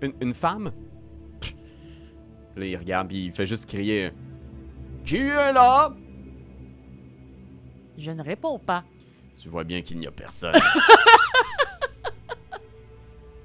[0.00, 0.72] une, une femme.
[1.42, 1.54] Pff.
[2.56, 4.12] Là, il regarde, puis il fait juste crier,
[5.04, 5.94] Qui est là?
[7.98, 8.82] Je ne réponds pas.
[9.36, 10.54] Tu vois bien qu'il n'y a personne.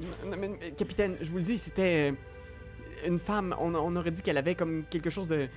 [0.26, 2.16] Non, mais, mais, capitaine, je vous le dis, c'était euh,
[3.08, 3.56] une femme.
[3.60, 5.48] On, on aurait dit qu'elle avait comme quelque chose de.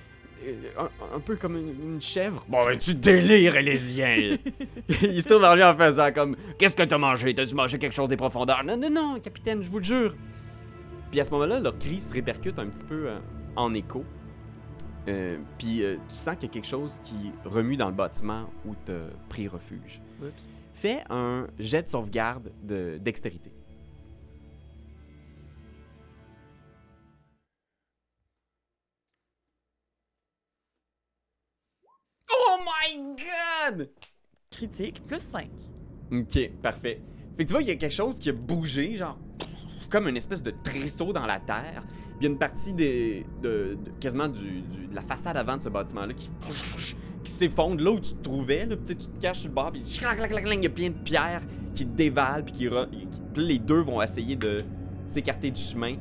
[0.45, 2.45] euh, un, un peu comme une, une chèvre.
[2.47, 4.37] Bon, ben, tu délires, Élésien!
[5.01, 7.33] Il se tourne vers lui en faisant comme Qu'est-ce que t'as mangé?
[7.33, 8.63] T'as-tu mangé quelque chose des profondeurs?
[8.63, 10.15] Non, non, non, capitaine, je vous le jure.
[11.11, 13.19] Puis à ce moment-là, leur cri se répercute un petit peu euh,
[13.55, 14.03] en écho.
[15.07, 18.49] Euh, puis euh, tu sens qu'il y a quelque chose qui remue dans le bâtiment
[18.65, 18.93] où t'as
[19.29, 20.01] pris refuge.
[20.21, 20.49] Oups.
[20.73, 23.51] Fais un jet de sauvegarde de dextérité.
[32.93, 33.15] My
[33.77, 33.89] god!
[34.51, 35.49] Critique, plus 5.
[36.11, 37.01] Ok, parfait.
[37.37, 39.17] Fait que tu vois, il y a quelque chose qui a bougé, genre
[39.89, 41.83] comme une espèce de tresseau dans la terre.
[42.19, 46.13] Il y a une partie de, quasiment du, de la façade avant de ce bâtiment-là
[46.13, 46.29] qui,
[47.23, 48.67] qui s'effondre là où tu te trouvais.
[48.85, 50.01] Tu te caches sur le bord, puis il
[50.63, 51.41] y a plein de pierres
[51.73, 53.07] qui dévalent, puis qui, qui-
[53.41, 54.63] les deux vont essayer de
[55.07, 55.95] s'écarter du chemin.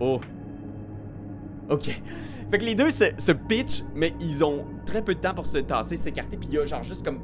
[0.00, 0.20] Oh.
[1.68, 2.00] Ok.
[2.50, 5.46] Fait que les deux se, se pitchent, mais ils ont très peu de temps pour
[5.46, 7.20] se tasser, s'écarter, puis il y a genre juste comme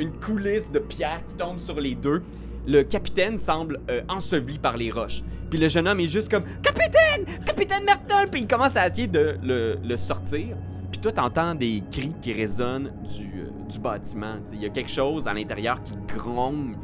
[0.00, 2.22] une coulisse de pierres qui tombe sur les deux.
[2.66, 5.22] Le capitaine semble euh, enseveli par les roches.
[5.50, 7.26] Puis le jeune homme est juste comme Capitaine!
[7.44, 8.28] Capitaine Mertol!
[8.30, 10.56] Puis il commence à essayer de le, sortir.
[10.90, 14.36] Puis toi, t'entends des cris qui résonnent du, euh, bâtiment.
[14.52, 16.76] Il y a quelque chose à l'intérieur qui grogne,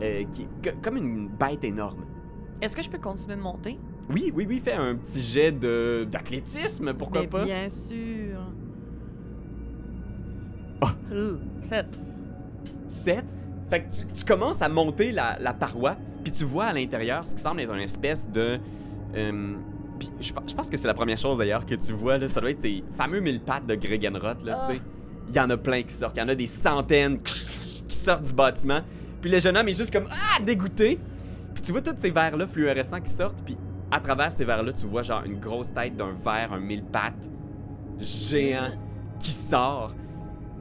[0.00, 0.46] euh, qui,
[0.82, 2.04] comme une bête énorme.
[2.60, 3.78] Est-ce que je peux continuer de monter?
[4.10, 7.44] Oui, oui, oui, fais un petit jet de d'athlétisme, pourquoi Mais pas?
[7.44, 8.38] Bien sûr.
[10.82, 10.94] Ah.
[11.60, 11.86] 7.
[12.88, 13.24] 7.
[13.70, 17.24] Fait que tu, tu commences à monter la, la paroi, puis tu vois à l'intérieur
[17.26, 18.58] ce qui semble être une espèce de.
[19.16, 19.54] euh,
[19.98, 22.40] puis je, je pense que c'est la première chose d'ailleurs que tu vois, là, ça
[22.40, 24.80] doit être ces fameux mille pattes de Gregenroth, là, tu sais.
[25.28, 28.24] Il y en a plein qui sortent, il y en a des centaines qui sortent
[28.24, 28.80] du bâtiment.
[29.22, 30.98] Puis le jeune homme est juste comme Ah, dégoûté.
[31.54, 33.56] Puis tu vois tous ces verres-là fluorescents qui sortent, puis
[33.94, 37.30] à travers ces verres-là, tu vois genre une grosse tête d'un verre, un mille pattes
[37.98, 38.72] géant
[39.20, 39.94] qui sort.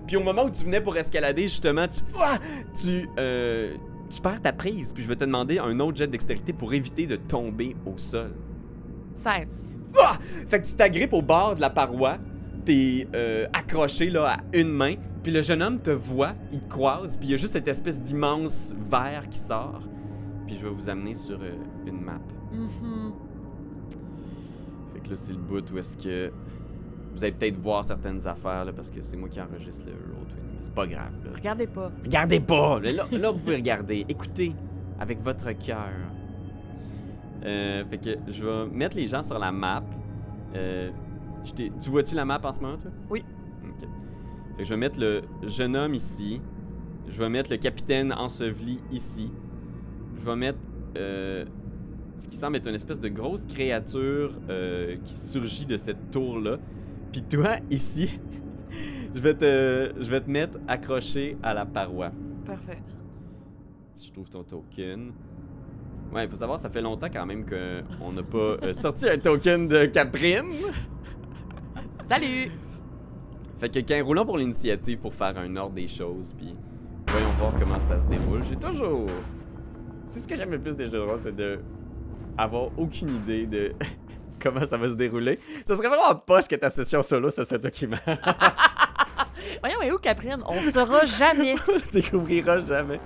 [0.06, 2.38] Puis au moment où tu venais pour escalader, justement, tu, Ah!
[2.80, 3.74] tu, euh,
[4.10, 4.94] tu perds ta prise.
[4.94, 7.98] Puis je vais te demander un autre jet de dextérité pour éviter de tomber au
[7.98, 8.34] sol.
[9.16, 9.70] 16.
[10.00, 10.18] Ah!
[10.48, 12.18] Fait que tu t'agrippes au bord de la paroi,
[12.66, 16.70] t'es euh, accroché là à une main, puis le jeune homme te voit, il te
[16.70, 19.82] croise, puis il y a juste cette espèce d'immense verre qui sort.
[20.46, 21.54] Puis je vais vous amener sur euh,
[21.88, 22.20] une map.
[22.52, 23.14] Mhm.
[25.04, 26.32] Fait que là, c'est le bout où est-ce que
[27.14, 30.36] Vous allez peut-être voir certaines affaires, là, parce que c'est moi qui enregistre le Roll20,
[30.52, 31.12] mais c'est pas grave.
[31.26, 31.32] là.
[31.36, 31.92] Regardez pas.
[32.04, 32.80] Regardez pas!
[32.80, 34.06] Là, là, vous pouvez regarder.
[34.10, 34.56] Écoutez
[35.00, 35.90] avec votre cœur.
[37.46, 39.84] Euh, fait que je vais mettre les gens sur la map.
[40.56, 40.90] Euh,
[41.44, 42.92] je tu vois-tu la map en ce moment, toi?
[43.10, 43.24] Oui.
[43.68, 43.82] Ok.
[44.56, 46.42] Fait que je vais mettre le jeune homme ici.
[47.10, 49.30] Je vais mettre le capitaine enseveli ici.
[50.18, 50.60] Je vais mettre
[50.98, 51.44] euh,
[52.18, 56.58] ce qui semble être une espèce de grosse créature euh, qui surgit de cette tour-là.
[57.12, 58.20] Puis toi, ici,
[59.16, 62.12] je vais te, je vais te mettre accroché à la paroi.
[62.46, 62.82] Parfait.
[63.94, 65.12] Si je trouve ton token.
[66.14, 69.18] Ouais, il faut savoir, ça fait longtemps quand même qu'on n'a pas euh, sorti un
[69.18, 70.54] token de Caprine.
[72.08, 72.52] Salut!
[73.58, 76.54] Fait que quelqu'un roulant pour l'initiative pour faire un ordre des choses, puis
[77.08, 78.44] voyons voir comment ça se déroule.
[78.44, 79.08] J'ai toujours.
[80.06, 81.60] C'est ce que j'aime le plus des jeux de rôle, c'est de
[82.38, 83.74] avoir aucune idée de
[84.42, 85.40] comment ça va se dérouler.
[85.66, 87.98] Ce serait vraiment poche que ta session solo, ça qui m'a.
[89.62, 90.44] Voyons, mais où Caprine?
[90.46, 91.56] On saura jamais.
[91.92, 93.00] découvriras jamais.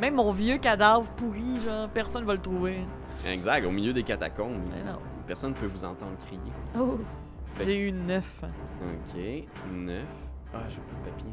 [0.00, 2.78] Même mon vieux cadavre pourri, genre, personne va le trouver.
[3.26, 4.60] Exact, au milieu des catacombes.
[4.70, 4.98] Mais non.
[5.26, 6.40] Personne ne peut vous entendre crier.
[6.78, 6.98] Oh,
[7.54, 8.42] Fait j'ai eu neuf.
[8.42, 9.20] Ok,
[9.72, 10.02] 9.
[10.54, 11.30] Ah, j'ai pas de papier.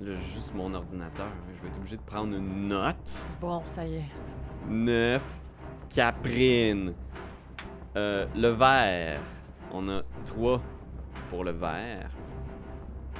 [0.00, 1.28] Là, j'ai juste mon ordinateur.
[1.56, 3.24] Je vais être obligé de prendre une note.
[3.40, 4.10] Bon, ça y est.
[4.68, 5.22] 9.
[5.94, 6.94] Caprine.
[7.96, 9.20] Euh, le vert.
[9.72, 10.60] On a 3
[11.30, 12.10] pour le vert.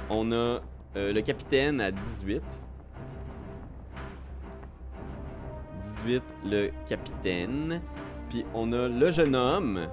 [0.09, 0.59] On a
[0.95, 2.41] euh, le capitaine à 18.
[5.81, 7.81] 18, le capitaine.
[8.29, 9.87] Puis on a le jeune homme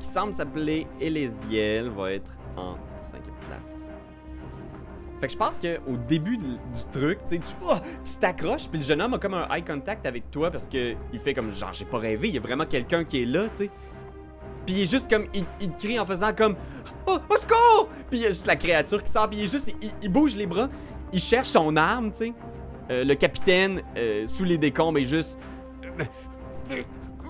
[0.00, 3.87] qui semble s'appeler Elésiel, va être en cinquième place.
[5.20, 6.56] Fait que je pense que au début du
[6.92, 10.30] truc, tu oh, tu t'accroches, puis le jeune homme a comme un eye contact avec
[10.30, 13.04] toi parce que il fait comme genre j'ai pas rêvé, il y a vraiment quelqu'un
[13.04, 13.70] qui est là, tu sais.
[14.64, 15.44] Puis il est juste comme il,
[15.76, 16.54] crie en faisant comme
[17.06, 17.88] oh, au secours!
[18.10, 20.36] Puis il y a juste la créature qui sort, puis il est juste il, bouge
[20.36, 20.68] les bras,
[21.12, 22.32] il cherche son arme, tu sais.
[22.90, 25.38] Euh, le capitaine euh, sous les décombres est juste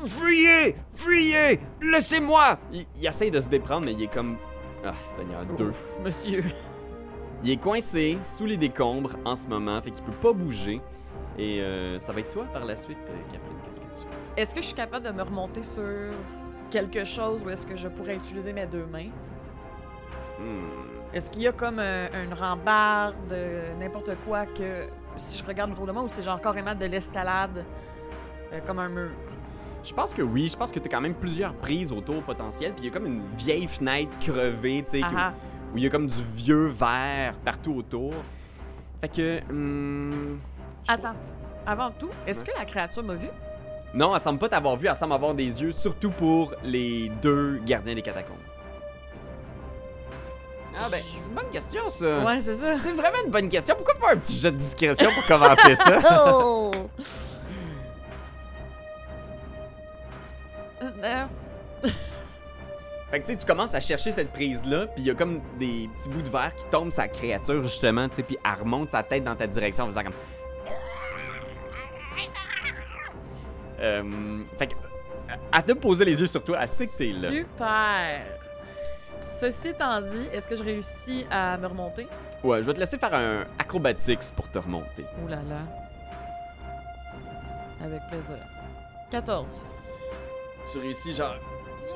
[0.06, 0.76] Fuyez!
[0.92, 1.60] Fuyez!
[1.80, 2.58] Laissez-moi!
[2.72, 4.36] Il, il essaye de se déprendre, mais il est comme.
[4.84, 5.72] Ah, Seigneur, deux.
[6.04, 6.44] Monsieur.
[7.44, 10.80] Il est coincé sous les décombres en ce moment, fait qu'il peut pas bouger.
[11.38, 13.56] Et euh, ça va être toi par la suite, euh, Caprine.
[13.64, 14.42] Qu'est-ce que tu fais?
[14.42, 15.84] Est-ce que je suis capable de me remonter sur
[16.70, 19.10] quelque chose ou est-ce que je pourrais utiliser mes deux mains?
[20.38, 21.14] Hmm.
[21.14, 25.70] Est-ce qu'il y a comme un- une rambarde, euh, n'importe quoi que si je regarde
[25.72, 27.64] autour de moi ou c'est genre carrément de l'escalade
[28.52, 29.10] euh, comme un mur?
[29.84, 32.84] Je pense que oui, je pense que t'as quand même plusieurs prises autour potentielles, puis
[32.86, 35.04] il y a comme une vieille fenêtre crevée, tu sais.
[35.72, 38.14] Où il y a comme du vieux verre partout autour.
[39.00, 39.40] Fait que.
[39.48, 40.36] je
[40.88, 41.14] Attends,
[41.66, 43.28] avant tout, est-ce que la créature m'a vu?
[43.94, 47.60] Non, elle semble pas t'avoir vu, elle semble avoir des yeux, surtout pour les deux
[47.64, 48.36] gardiens des catacombes.
[50.80, 52.20] Ah ben, c'est une bonne question ça.
[52.24, 52.78] Ouais, c'est ça.
[52.78, 53.74] C'est vraiment une bonne question.
[53.74, 56.00] Pourquoi pas un petit jeu de discrétion pour commencer ça?
[56.34, 56.70] Oh!
[63.10, 65.40] Fait que tu sais, tu commences à chercher cette prise-là, puis il y a comme
[65.58, 68.90] des petits bouts de verre qui tombent sa créature, justement, tu sais, puis elle remonte
[68.90, 70.14] sa tête dans ta direction en faisant comme.
[73.80, 74.74] Euh, fait que.
[75.54, 77.28] Elle te poser les yeux sur toi, elle sait que t'es là.
[77.28, 78.26] Super!
[79.24, 82.08] Ceci étant dit, est-ce que je réussis à me remonter?
[82.42, 85.04] Ouais, je vais te laisser faire un acrobatics pour te remonter.
[85.22, 85.60] Ouh là là.
[87.84, 88.38] Avec plaisir.
[89.10, 89.46] 14.
[90.70, 91.36] Tu réussis genre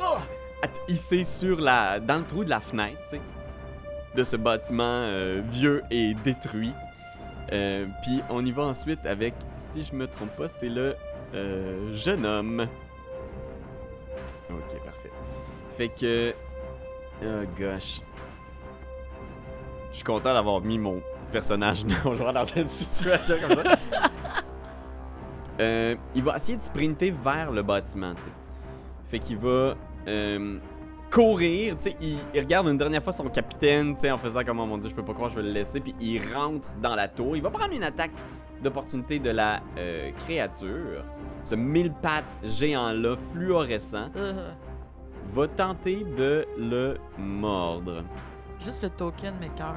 [0.00, 0.18] oh,
[0.88, 3.16] hisser sur la dans le trou de la fenêtre,
[4.14, 6.72] de ce bâtiment euh, vieux et détruit.
[7.52, 10.96] Euh, Puis on y va ensuite avec, si je me trompe pas, c'est le
[11.34, 12.66] euh, jeune homme.
[14.50, 15.10] Ok, parfait.
[15.76, 16.34] Fait que,
[17.24, 18.00] oh gosh,
[19.90, 23.76] je suis content d'avoir mis mon personnage non joueur dans cette situation comme ça.
[26.14, 28.30] Il va essayer de sprinter vers le bâtiment, tu sais.
[29.06, 29.74] Fait qu'il va
[30.08, 30.58] euh,
[31.10, 34.42] courir, tu sais, il, il regarde une dernière fois son capitaine, tu sais, en faisant
[34.44, 36.68] comme oh mon dieu, je peux pas croire, je vais le laisser, puis il rentre
[36.80, 37.36] dans la tour.
[37.36, 38.12] Il va prendre une attaque
[38.62, 41.04] d'opportunité de la euh, créature.
[41.44, 44.52] Ce mille pattes géant-là, fluorescent, Euh,
[45.32, 48.04] va tenter de le mordre.
[48.64, 49.76] juste le token m'écœure.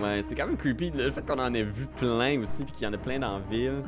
[0.00, 2.86] Ouais, c'est quand même creepy le fait qu'on en ait vu plein aussi, puis qu'il
[2.86, 3.82] y en a plein dans la ville.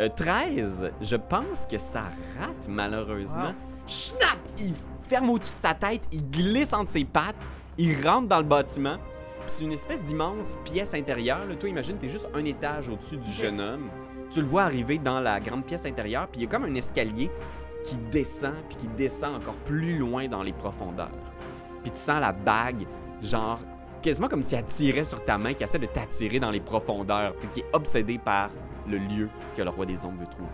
[0.00, 2.04] Euh, 13, je pense que ça
[2.38, 3.46] rate malheureusement.
[3.46, 3.86] Wow.
[3.86, 4.38] Snap!
[4.58, 4.74] Il
[5.08, 7.36] ferme au-dessus de sa tête, il glisse entre ses pattes,
[7.78, 8.98] il rentre dans le bâtiment.
[9.40, 11.46] Puis c'est une espèce d'immense pièce intérieure.
[11.46, 11.54] Là.
[11.54, 13.88] Toi, imagine, t'es juste un étage au-dessus du jeune homme.
[14.30, 16.74] Tu le vois arriver dans la grande pièce intérieure, puis il y a comme un
[16.74, 17.30] escalier
[17.84, 21.12] qui descend, puis qui descend encore plus loin dans les profondeurs.
[21.82, 22.84] puis tu sens la bague,
[23.22, 23.60] genre,
[24.02, 27.34] quasiment comme si elle tirait sur ta main, qui essaie de t'attirer dans les profondeurs,
[27.36, 28.50] tu sais, qui est obsédée par
[28.88, 30.48] le lieu que le roi des ombres veut trouver.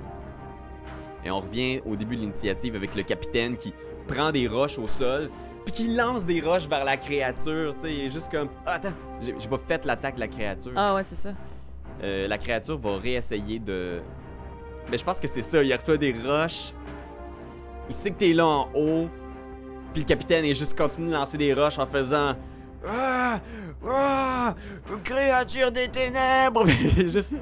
[1.25, 3.73] Et on revient au début de l'initiative avec le capitaine qui
[4.09, 5.29] prend des roches au sol,
[5.65, 8.73] puis qui lance des roches vers la créature, tu sais, il est juste comme Ah,
[8.75, 10.73] attends, j'ai pas fait l'attaque de la créature.
[10.75, 11.31] Ah ouais, c'est ça.
[12.03, 14.01] Euh, la créature va réessayer de.
[14.91, 16.73] Mais je pense que c'est ça, il reçoit des roches.
[17.89, 19.09] Il sait que t'es là en haut.
[19.93, 22.35] Puis le capitaine est juste continue de lancer des roches en faisant.
[22.89, 23.41] Ah!
[23.87, 24.55] Ah!
[25.05, 26.67] Créature des ténèbres!
[26.97, 27.35] Juste-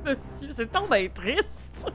[0.04, 1.92] Monsieur, c'est tombé triste.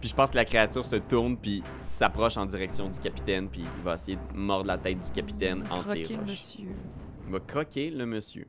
[0.00, 3.62] Puis je pense que la créature se tourne puis s'approche en direction du capitaine puis
[3.62, 6.68] il va essayer de mordre la tête du capitaine entre les Croquer le monsieur.
[7.26, 8.46] Il va croquer le monsieur.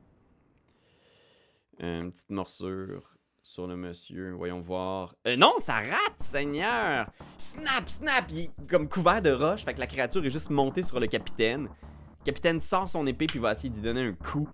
[1.79, 3.11] Une petite morsure
[3.43, 4.31] sur le monsieur.
[4.33, 5.15] Voyons voir.
[5.27, 7.07] Euh, non, ça rate, Seigneur!
[7.37, 8.25] Snap, snap!
[8.29, 9.63] Il est comme couvert de roches.
[9.63, 11.63] Fait que la créature est juste montée sur le capitaine.
[11.63, 14.47] Le capitaine sort son épée puis va essayer d'y donner un coup.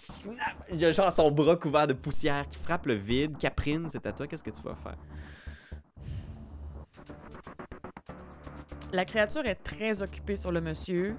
[0.00, 0.66] Snap!
[0.72, 3.36] Il a genre son bras couvert de poussière qui frappe le vide.
[3.36, 4.26] Caprine, c'est à toi.
[4.26, 4.96] Qu'est-ce que tu vas faire?
[8.92, 11.16] La créature est très occupée sur le monsieur.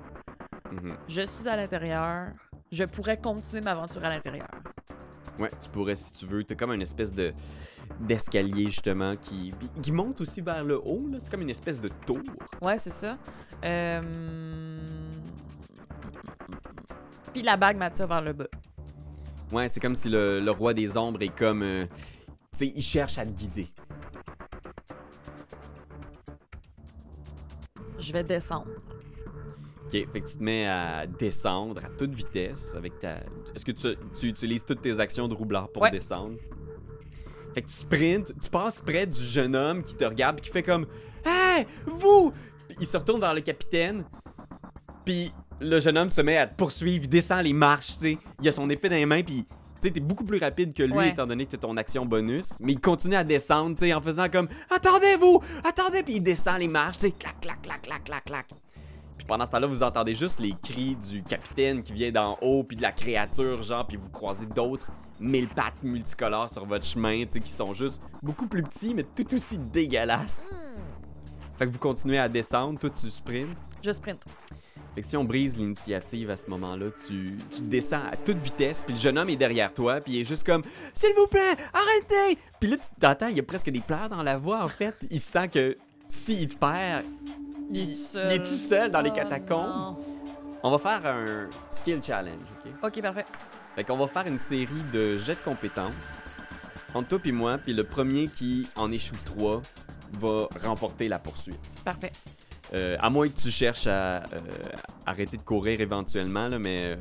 [0.71, 0.97] Mhm.
[1.07, 2.29] Je suis à l'intérieur.
[2.71, 4.49] Je pourrais continuer ma aventure à l'intérieur.
[5.37, 6.43] Ouais, tu pourrais si tu veux.
[6.43, 7.33] T'as comme une espèce de
[7.99, 11.07] d'escalier justement qui, qui monte aussi vers le haut.
[11.07, 11.19] là.
[11.19, 12.21] C'est comme une espèce de tour.
[12.59, 13.15] Ouais, c'est ça.
[13.63, 14.01] Euh...
[17.31, 18.47] Puis la bague m'attire vers le bas.
[19.51, 21.61] Ouais, c'est comme si le, le roi des ombres est comme.
[21.63, 21.85] euh,
[22.53, 23.67] tu sais, il cherche à te guider.
[27.97, 28.71] Je vais descendre.
[29.85, 33.17] Ok, fait que tu te mets à descendre à toute vitesse avec ta.
[33.55, 35.91] Est-ce que tu, tu utilises toutes tes actions de roublard pour Ouais.
[35.91, 36.37] descendre?
[37.53, 40.63] Fait que tu sprintes, tu passes près du jeune homme qui te regarde qui fait
[40.63, 40.87] comme
[41.25, 42.31] Hey, vous!
[42.69, 44.05] Puis il se retourne vers le capitaine,
[45.05, 48.17] puis le jeune homme se met à te poursuivre, il descend les marches, tu sais.
[48.41, 50.83] Il a son épée dans les mains, puis tu sais, t'es beaucoup plus rapide que
[50.83, 51.09] lui Ouais.
[51.09, 54.01] étant donné que t'as ton action bonus, mais il continue à descendre, tu sais, en
[54.01, 55.41] faisant comme Attendez-vous!
[55.63, 56.03] Attendez!
[56.03, 58.47] Puis il descend les marches, tu sais, clac, clac, clac, clac, clac, clac.
[59.17, 62.63] Puis pendant ce temps-là, vous entendez juste les cris du capitaine qui vient d'en haut,
[62.63, 67.23] puis de la créature, genre, puis vous croisez d'autres mille pattes multicolores sur votre chemin,
[67.25, 70.49] tu sais, qui sont juste beaucoup plus petits, mais tout aussi dégueulasses.
[71.59, 73.55] Fait que vous continuez à descendre, toi tu sprints.
[73.83, 74.23] Je sprint.
[74.95, 78.83] Fait que si on brise l'initiative à ce moment-là, tu, tu descends à toute vitesse,
[78.83, 81.55] puis le jeune homme est derrière toi, puis il est juste comme «S'il vous plaît,
[81.73, 84.67] arrêtez!» Puis là, tu t'entends, il y a presque des pleurs dans la voix, en
[84.67, 84.95] fait.
[85.09, 87.05] Il sent que s'il te perd,
[87.71, 88.31] Il est il, tout seul.
[88.31, 89.67] il est tout seul dans les Oh, catacombes.
[89.67, 89.97] non.
[90.63, 92.71] On va faire un skill challenge, OK?
[92.83, 93.25] Ok, parfait.
[93.75, 96.19] Fait qu'on va faire une série de jets de compétences
[96.93, 99.61] entre toi et moi, puis le premier qui en échoue trois
[100.19, 101.57] va remporter la poursuite.
[101.85, 102.11] Parfait.
[102.73, 104.21] Euh, à moins que tu cherches à euh,
[105.05, 106.95] arrêter de courir éventuellement, là, mais euh,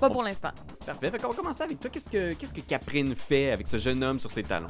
[0.00, 0.50] Pas On- pour l'instant.
[0.84, 1.10] parfait.
[1.10, 1.90] Fait qu'on va commencer avec toi.
[1.90, 4.68] Qu'est-ce que, qu'est-ce que Caprine fait avec ce jeune homme sur ses talons?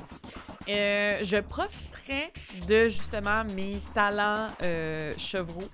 [0.68, 2.32] Euh, je profiterai
[2.66, 5.68] de justement mes talents euh, chevraux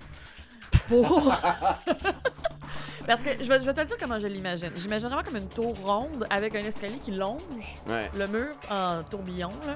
[0.89, 1.33] pour.
[3.07, 4.71] Parce que je vais, je vais te dire comment je l'imagine.
[4.75, 7.41] J'imagine vraiment comme une tour ronde avec un escalier qui longe
[7.87, 8.09] Ouais.
[8.17, 9.51] le mur en tourbillon.
[9.67, 9.75] Là.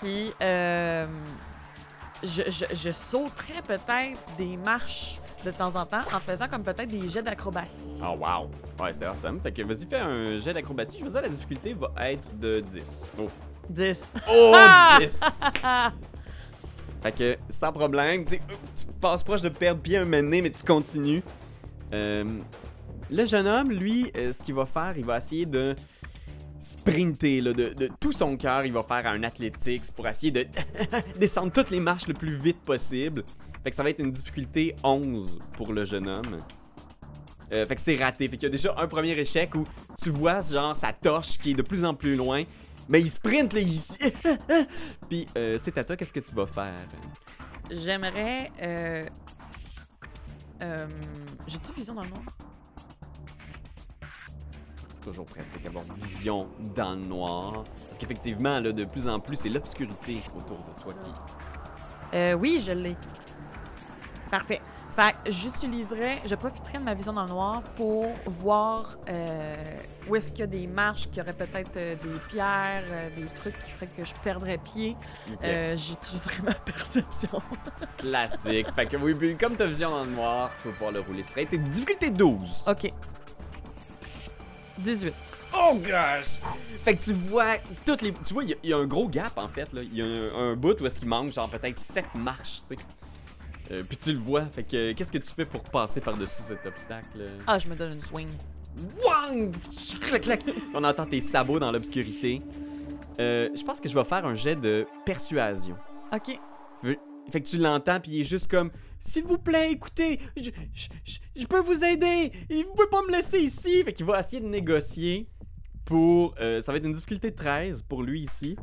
[0.00, 1.06] Puis euh,
[2.22, 6.88] je, je, je sauterais peut-être des marches de temps en temps en faisant comme peut-être
[6.88, 8.00] des jets d'acrobatie.
[8.02, 8.50] Oh wow!
[8.80, 9.40] Ouais, c'est awesome.
[9.40, 10.98] Fait que vas-y, fais un jet d'acrobatie.
[11.00, 13.10] Je veux dire, la difficulté va être de 10.
[13.18, 13.28] Oh!
[13.68, 14.14] 10.
[14.30, 14.52] Oh!
[14.54, 14.98] Ah!
[15.00, 15.20] 10!
[17.02, 18.38] Fait que, sans problème, tu euh,
[18.76, 21.22] tu passes proche de perdre pied un moment donné, mais tu continues.
[21.92, 22.24] Euh,
[23.10, 25.74] le jeune homme, lui, euh, ce qu'il va faire, il va essayer de
[26.62, 28.64] sprinter, là, de, tout son cœur.
[28.64, 30.46] Il va faire un athletics pour essayer de
[31.18, 33.24] descendre toutes les marches le plus vite possible.
[33.62, 36.38] Fait que ça va être une difficulté 11 pour le jeune homme.
[37.52, 38.28] Euh, fait que c'est raté.
[38.28, 39.64] Fait qu'il y a déjà un premier échec où
[40.00, 42.44] tu vois, genre, sa torche qui est de plus en plus loin.
[42.88, 43.78] Mais il sprint, là, il...
[45.08, 46.86] Puis, euh, c'est à toi, qu'est-ce que tu vas faire?
[47.70, 48.50] J'aimerais.
[48.60, 49.06] Euh,
[51.46, 52.22] J'ai-tu vision dans le noir?
[55.02, 57.64] Toujours pratique d'avoir une vision dans le noir.
[57.86, 62.16] Parce qu'effectivement, là, de plus en plus, c'est l'obscurité autour de toi qui...
[62.16, 62.96] Euh, oui, je l'ai.
[64.30, 64.60] Parfait.
[64.94, 69.56] Fait que j'utiliserai, je profiterai de ma vision dans le noir pour voir euh,
[70.06, 73.24] où est-ce qu'il y a des marches, qui auraient peut-être euh, des pierres, euh, des
[73.34, 74.94] trucs qui feraient que je perdrais pied.
[75.32, 75.38] Ok.
[75.44, 77.40] Euh, J'utiliserai ma perception.
[77.96, 78.66] Classique.
[78.74, 81.50] fait que oui, comme t'as vision dans le noir, tu vas pouvoir le rouler straight.
[81.50, 82.64] C'est difficulté 12.
[82.66, 82.92] OK.
[84.78, 85.12] 18.
[85.54, 86.40] Oh gosh!
[86.84, 88.12] Fait que tu vois toutes les.
[88.12, 89.72] Tu vois, il y a- il y, a un gros gap en fait.
[89.72, 89.82] là.
[89.82, 92.68] Il y a un, un bout où est-ce qu'il manque genre peut-être 7 marches, tu
[92.68, 92.76] sais.
[93.70, 94.46] Euh, puis tu le vois.
[94.46, 97.26] Fait que euh, qu'est-ce que tu fais pour passer par-dessus cet obstacle?
[97.46, 98.28] Ah, je me donne une swing.
[99.04, 99.54] Wang!
[100.74, 102.40] On entend tes sabots dans l'obscurité.
[103.20, 105.76] Euh, je pense que je vais faire un jet de persuasion.
[106.12, 106.38] Ok.
[107.30, 108.70] Fait que tu l'entends, puis il est juste comme
[109.00, 113.10] S'il vous plaît, écoutez, je, je- je- peux vous aider, et vous pouvez pas me
[113.12, 113.82] laisser ici.
[113.84, 115.28] Fait qu'il va essayer de négocier
[115.84, 116.34] pour.
[116.40, 118.56] euh, ça va être une difficulté de 13 pour lui ici.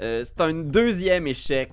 [0.00, 1.70] Euh, c'est un deuxième échec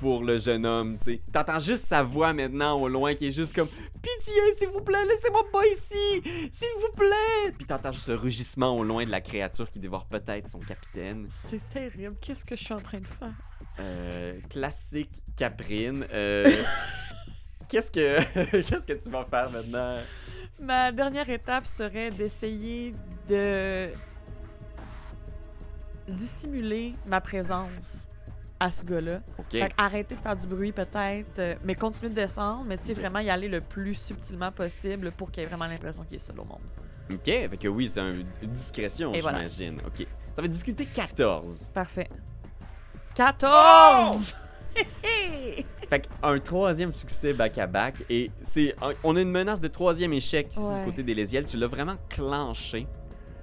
[0.00, 1.22] pour le jeune homme, tu sais.
[1.32, 5.02] T'entends juste sa voix maintenant au loin qui est juste comme Pitié, s'il vous plaît,
[5.08, 7.52] laissez-moi pas ici, s'il vous plaît.
[7.56, 11.26] Puis t'entends juste le rugissement au loin de la créature qui dévore peut-être son capitaine.
[11.30, 12.16] C'est terrible.
[12.20, 13.32] Qu'est-ce que je suis en train de faire?
[13.80, 16.06] Euh, classique Caprine.
[16.12, 16.50] Euh,
[17.68, 18.20] qu'est-ce que
[18.62, 19.98] qu'est-ce que tu vas faire maintenant?
[20.60, 22.94] Ma dernière étape serait d'essayer
[23.28, 23.88] de
[26.08, 28.08] dissimuler ma présence
[28.60, 29.20] à ce gars-là.
[29.38, 29.46] Ok.
[29.50, 32.84] Fait que arrêter de faire du bruit peut-être, euh, mais continuer de descendre, mais tu
[32.84, 36.16] sais, vraiment y aller le plus subtilement possible pour qu'il y ait vraiment l'impression qu'il
[36.16, 36.60] est seul au monde.
[37.10, 37.24] Ok.
[37.24, 39.46] Fait que oui, c'est un- une discrétion, voilà.
[39.48, 39.80] j'imagine.
[39.86, 40.06] Ok.
[40.34, 41.70] Ça va être difficulté 14.
[41.74, 42.08] Parfait.
[43.14, 44.36] 14!
[45.04, 45.64] Hé!
[45.88, 48.04] Fait qu'un troisième succès back-à-back.
[48.08, 48.74] Et c'est.
[49.04, 51.44] On a une menace de troisième échec ici du côté des Lésiels.
[51.44, 52.86] Tu l'as vraiment clenché.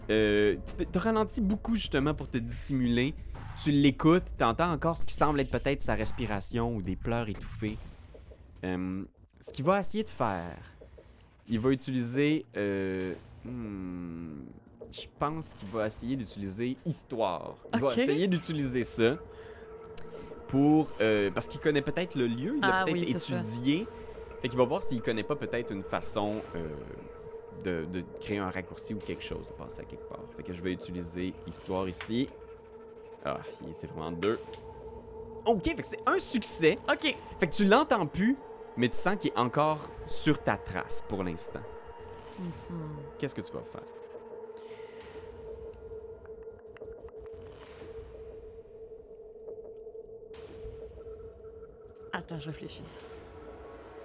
[0.10, 3.14] Euh, tu t'es- t'as ralenti beaucoup justement pour te dissimuler.
[3.64, 7.78] Tu l'écoutes, t'entends encore ce qui semble être peut-être sa respiration ou des pleurs étouffées.
[8.64, 9.04] Euh,
[9.40, 10.58] ce qu'il va essayer de faire,
[11.48, 12.46] il va utiliser.
[12.58, 13.14] euh,
[13.46, 14.40] hmm,
[14.92, 17.54] je pense qu'il va essayer d'utiliser histoire.
[17.76, 19.18] Il va essayer d'utiliser ça
[20.50, 23.88] pour euh, parce qu'il connaît peut-être le lieu, il a Ah peut-être oui, étudié.
[24.41, 26.68] Fait qu'il va voir s'il connaît pas peut-être une façon euh,
[27.64, 30.20] de, de créer un raccourci ou quelque chose, de passer à quelque part.
[30.36, 32.30] Fait que je vais utiliser histoire ici.
[33.26, 34.39] Ah, il- c'est vraiment deux.
[35.45, 36.78] Ok, fait que c'est un succès.
[36.89, 37.16] Ok.
[37.39, 38.38] Fait que tu l'entends plus,
[38.78, 41.62] mais tu sens qu'il est encore sur ta trace pour l'instant.
[42.39, 42.45] Mhm.
[43.18, 43.82] Qu'est-ce que tu vas faire?
[52.20, 52.84] Attends, je réfléchis.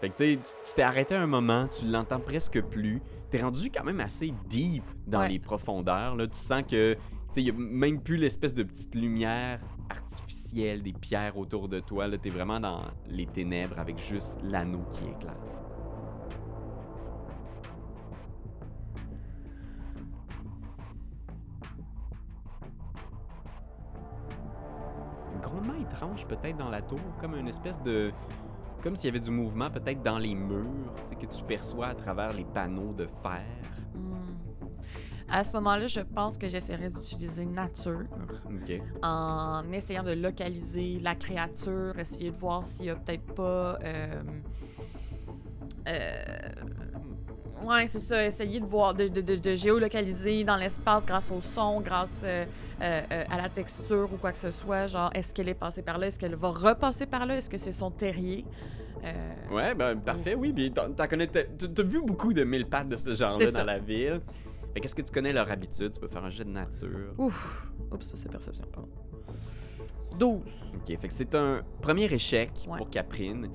[0.00, 0.38] Fait que tu
[0.76, 3.00] t'es arrêté un moment, tu l'entends presque plus.
[3.30, 5.28] T'es rendu quand même assez deep dans Ouais.
[5.30, 6.14] les profondeurs.
[6.14, 6.26] Là.
[6.26, 6.98] Tu sens que, tu
[7.30, 9.60] sais, il y a même plus l'espèce de petite lumière
[9.90, 12.06] artificielle des pierres autour de toi.
[12.06, 15.34] Là, t'es vraiment dans les ténèbres avec juste l'anneau qui éclaire.
[25.80, 28.12] Étrange peut-être dans la tour, comme une espèce de...
[28.82, 31.86] Comme s'il y avait du mouvement peut-être dans les murs, tu sais, que tu perçois
[31.88, 33.42] à travers les panneaux de fer.
[33.94, 34.34] Hmm.
[35.28, 38.04] À ce moment-là, je pense que j'essaierais d'utiliser nature
[39.02, 43.78] en essayant de localiser la créature, essayer de voir s'il y a peut-être pas.
[43.82, 44.22] euh,
[45.88, 46.24] euh,
[47.64, 51.40] ouais, c'est ça, essayer de voir, de, de- de- de géolocaliser dans l'espace grâce au
[51.40, 52.44] son, grâce euh,
[52.80, 54.86] euh, à la texture ou quoi que ce soit.
[54.86, 56.06] Genre, est-ce qu'elle est passée par là?
[56.08, 57.36] Est-ce qu'elle va repasser par là?
[57.36, 58.44] Est-ce que c'est son terrier?
[59.04, 60.52] Euh, Ouais, ben parfait, oui.
[60.52, 60.72] Puis
[61.08, 64.20] connais, t'as t'as vu beaucoup de mille pattes de ce genre-là dans la ville.
[64.72, 65.90] Fait qu'est-ce que tu connais leur habitude?
[65.92, 67.14] Tu peux faire un jet de nature.
[67.18, 67.68] Ouf!
[67.92, 68.88] Oups, ça c'est perception, pardon.
[70.18, 70.40] 12.
[70.76, 72.78] Ok, fait que c'est un premier échec Ouais.
[72.78, 73.48] pour Caprine.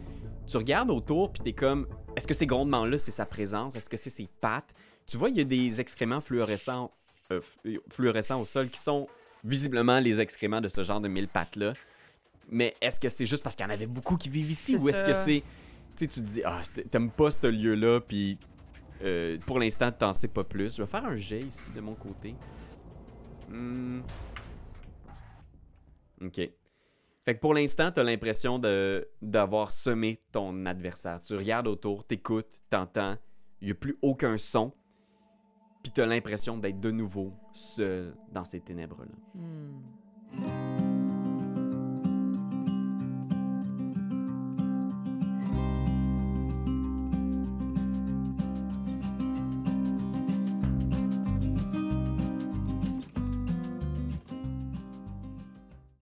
[0.49, 3.75] Tu regardes autour, puis t'es comme, est-ce que ces grondements-là, c'est sa présence?
[3.75, 4.73] Est-ce que c'est ses pattes?
[5.05, 6.91] Tu vois, il y a des excréments fluorescents,
[7.31, 9.07] euh, f- fluorescents au sol qui sont
[9.43, 11.73] visiblement les excréments de ce genre de mille pattes-là.
[12.49, 14.75] Mais est-ce que c'est juste parce qu'il y en avait beaucoup qui vivent ici?
[14.75, 15.43] Ou est-ce que c'est...
[15.95, 18.39] Tu sais, tu te dis, ah, t'aimes pas ce lieu-là, puis
[19.03, 20.77] euh, pour l'instant, t'en sais pas plus.
[20.77, 22.33] Je vais faire un jet ici de mon côté.
[23.47, 24.01] Hmm.
[26.23, 26.41] Ok.
[27.37, 31.19] Pour l'instant, t'as l'impression de d'avoir semé ton adversaire.
[31.21, 33.17] Tu regardes autour, t'écoutes, t'entends,
[33.61, 34.73] il y a plus aucun son,
[35.83, 39.15] puis t'as l'impression d'être de nouveau seul dans ces ténèbres-là.
[39.35, 40.88] Hmm.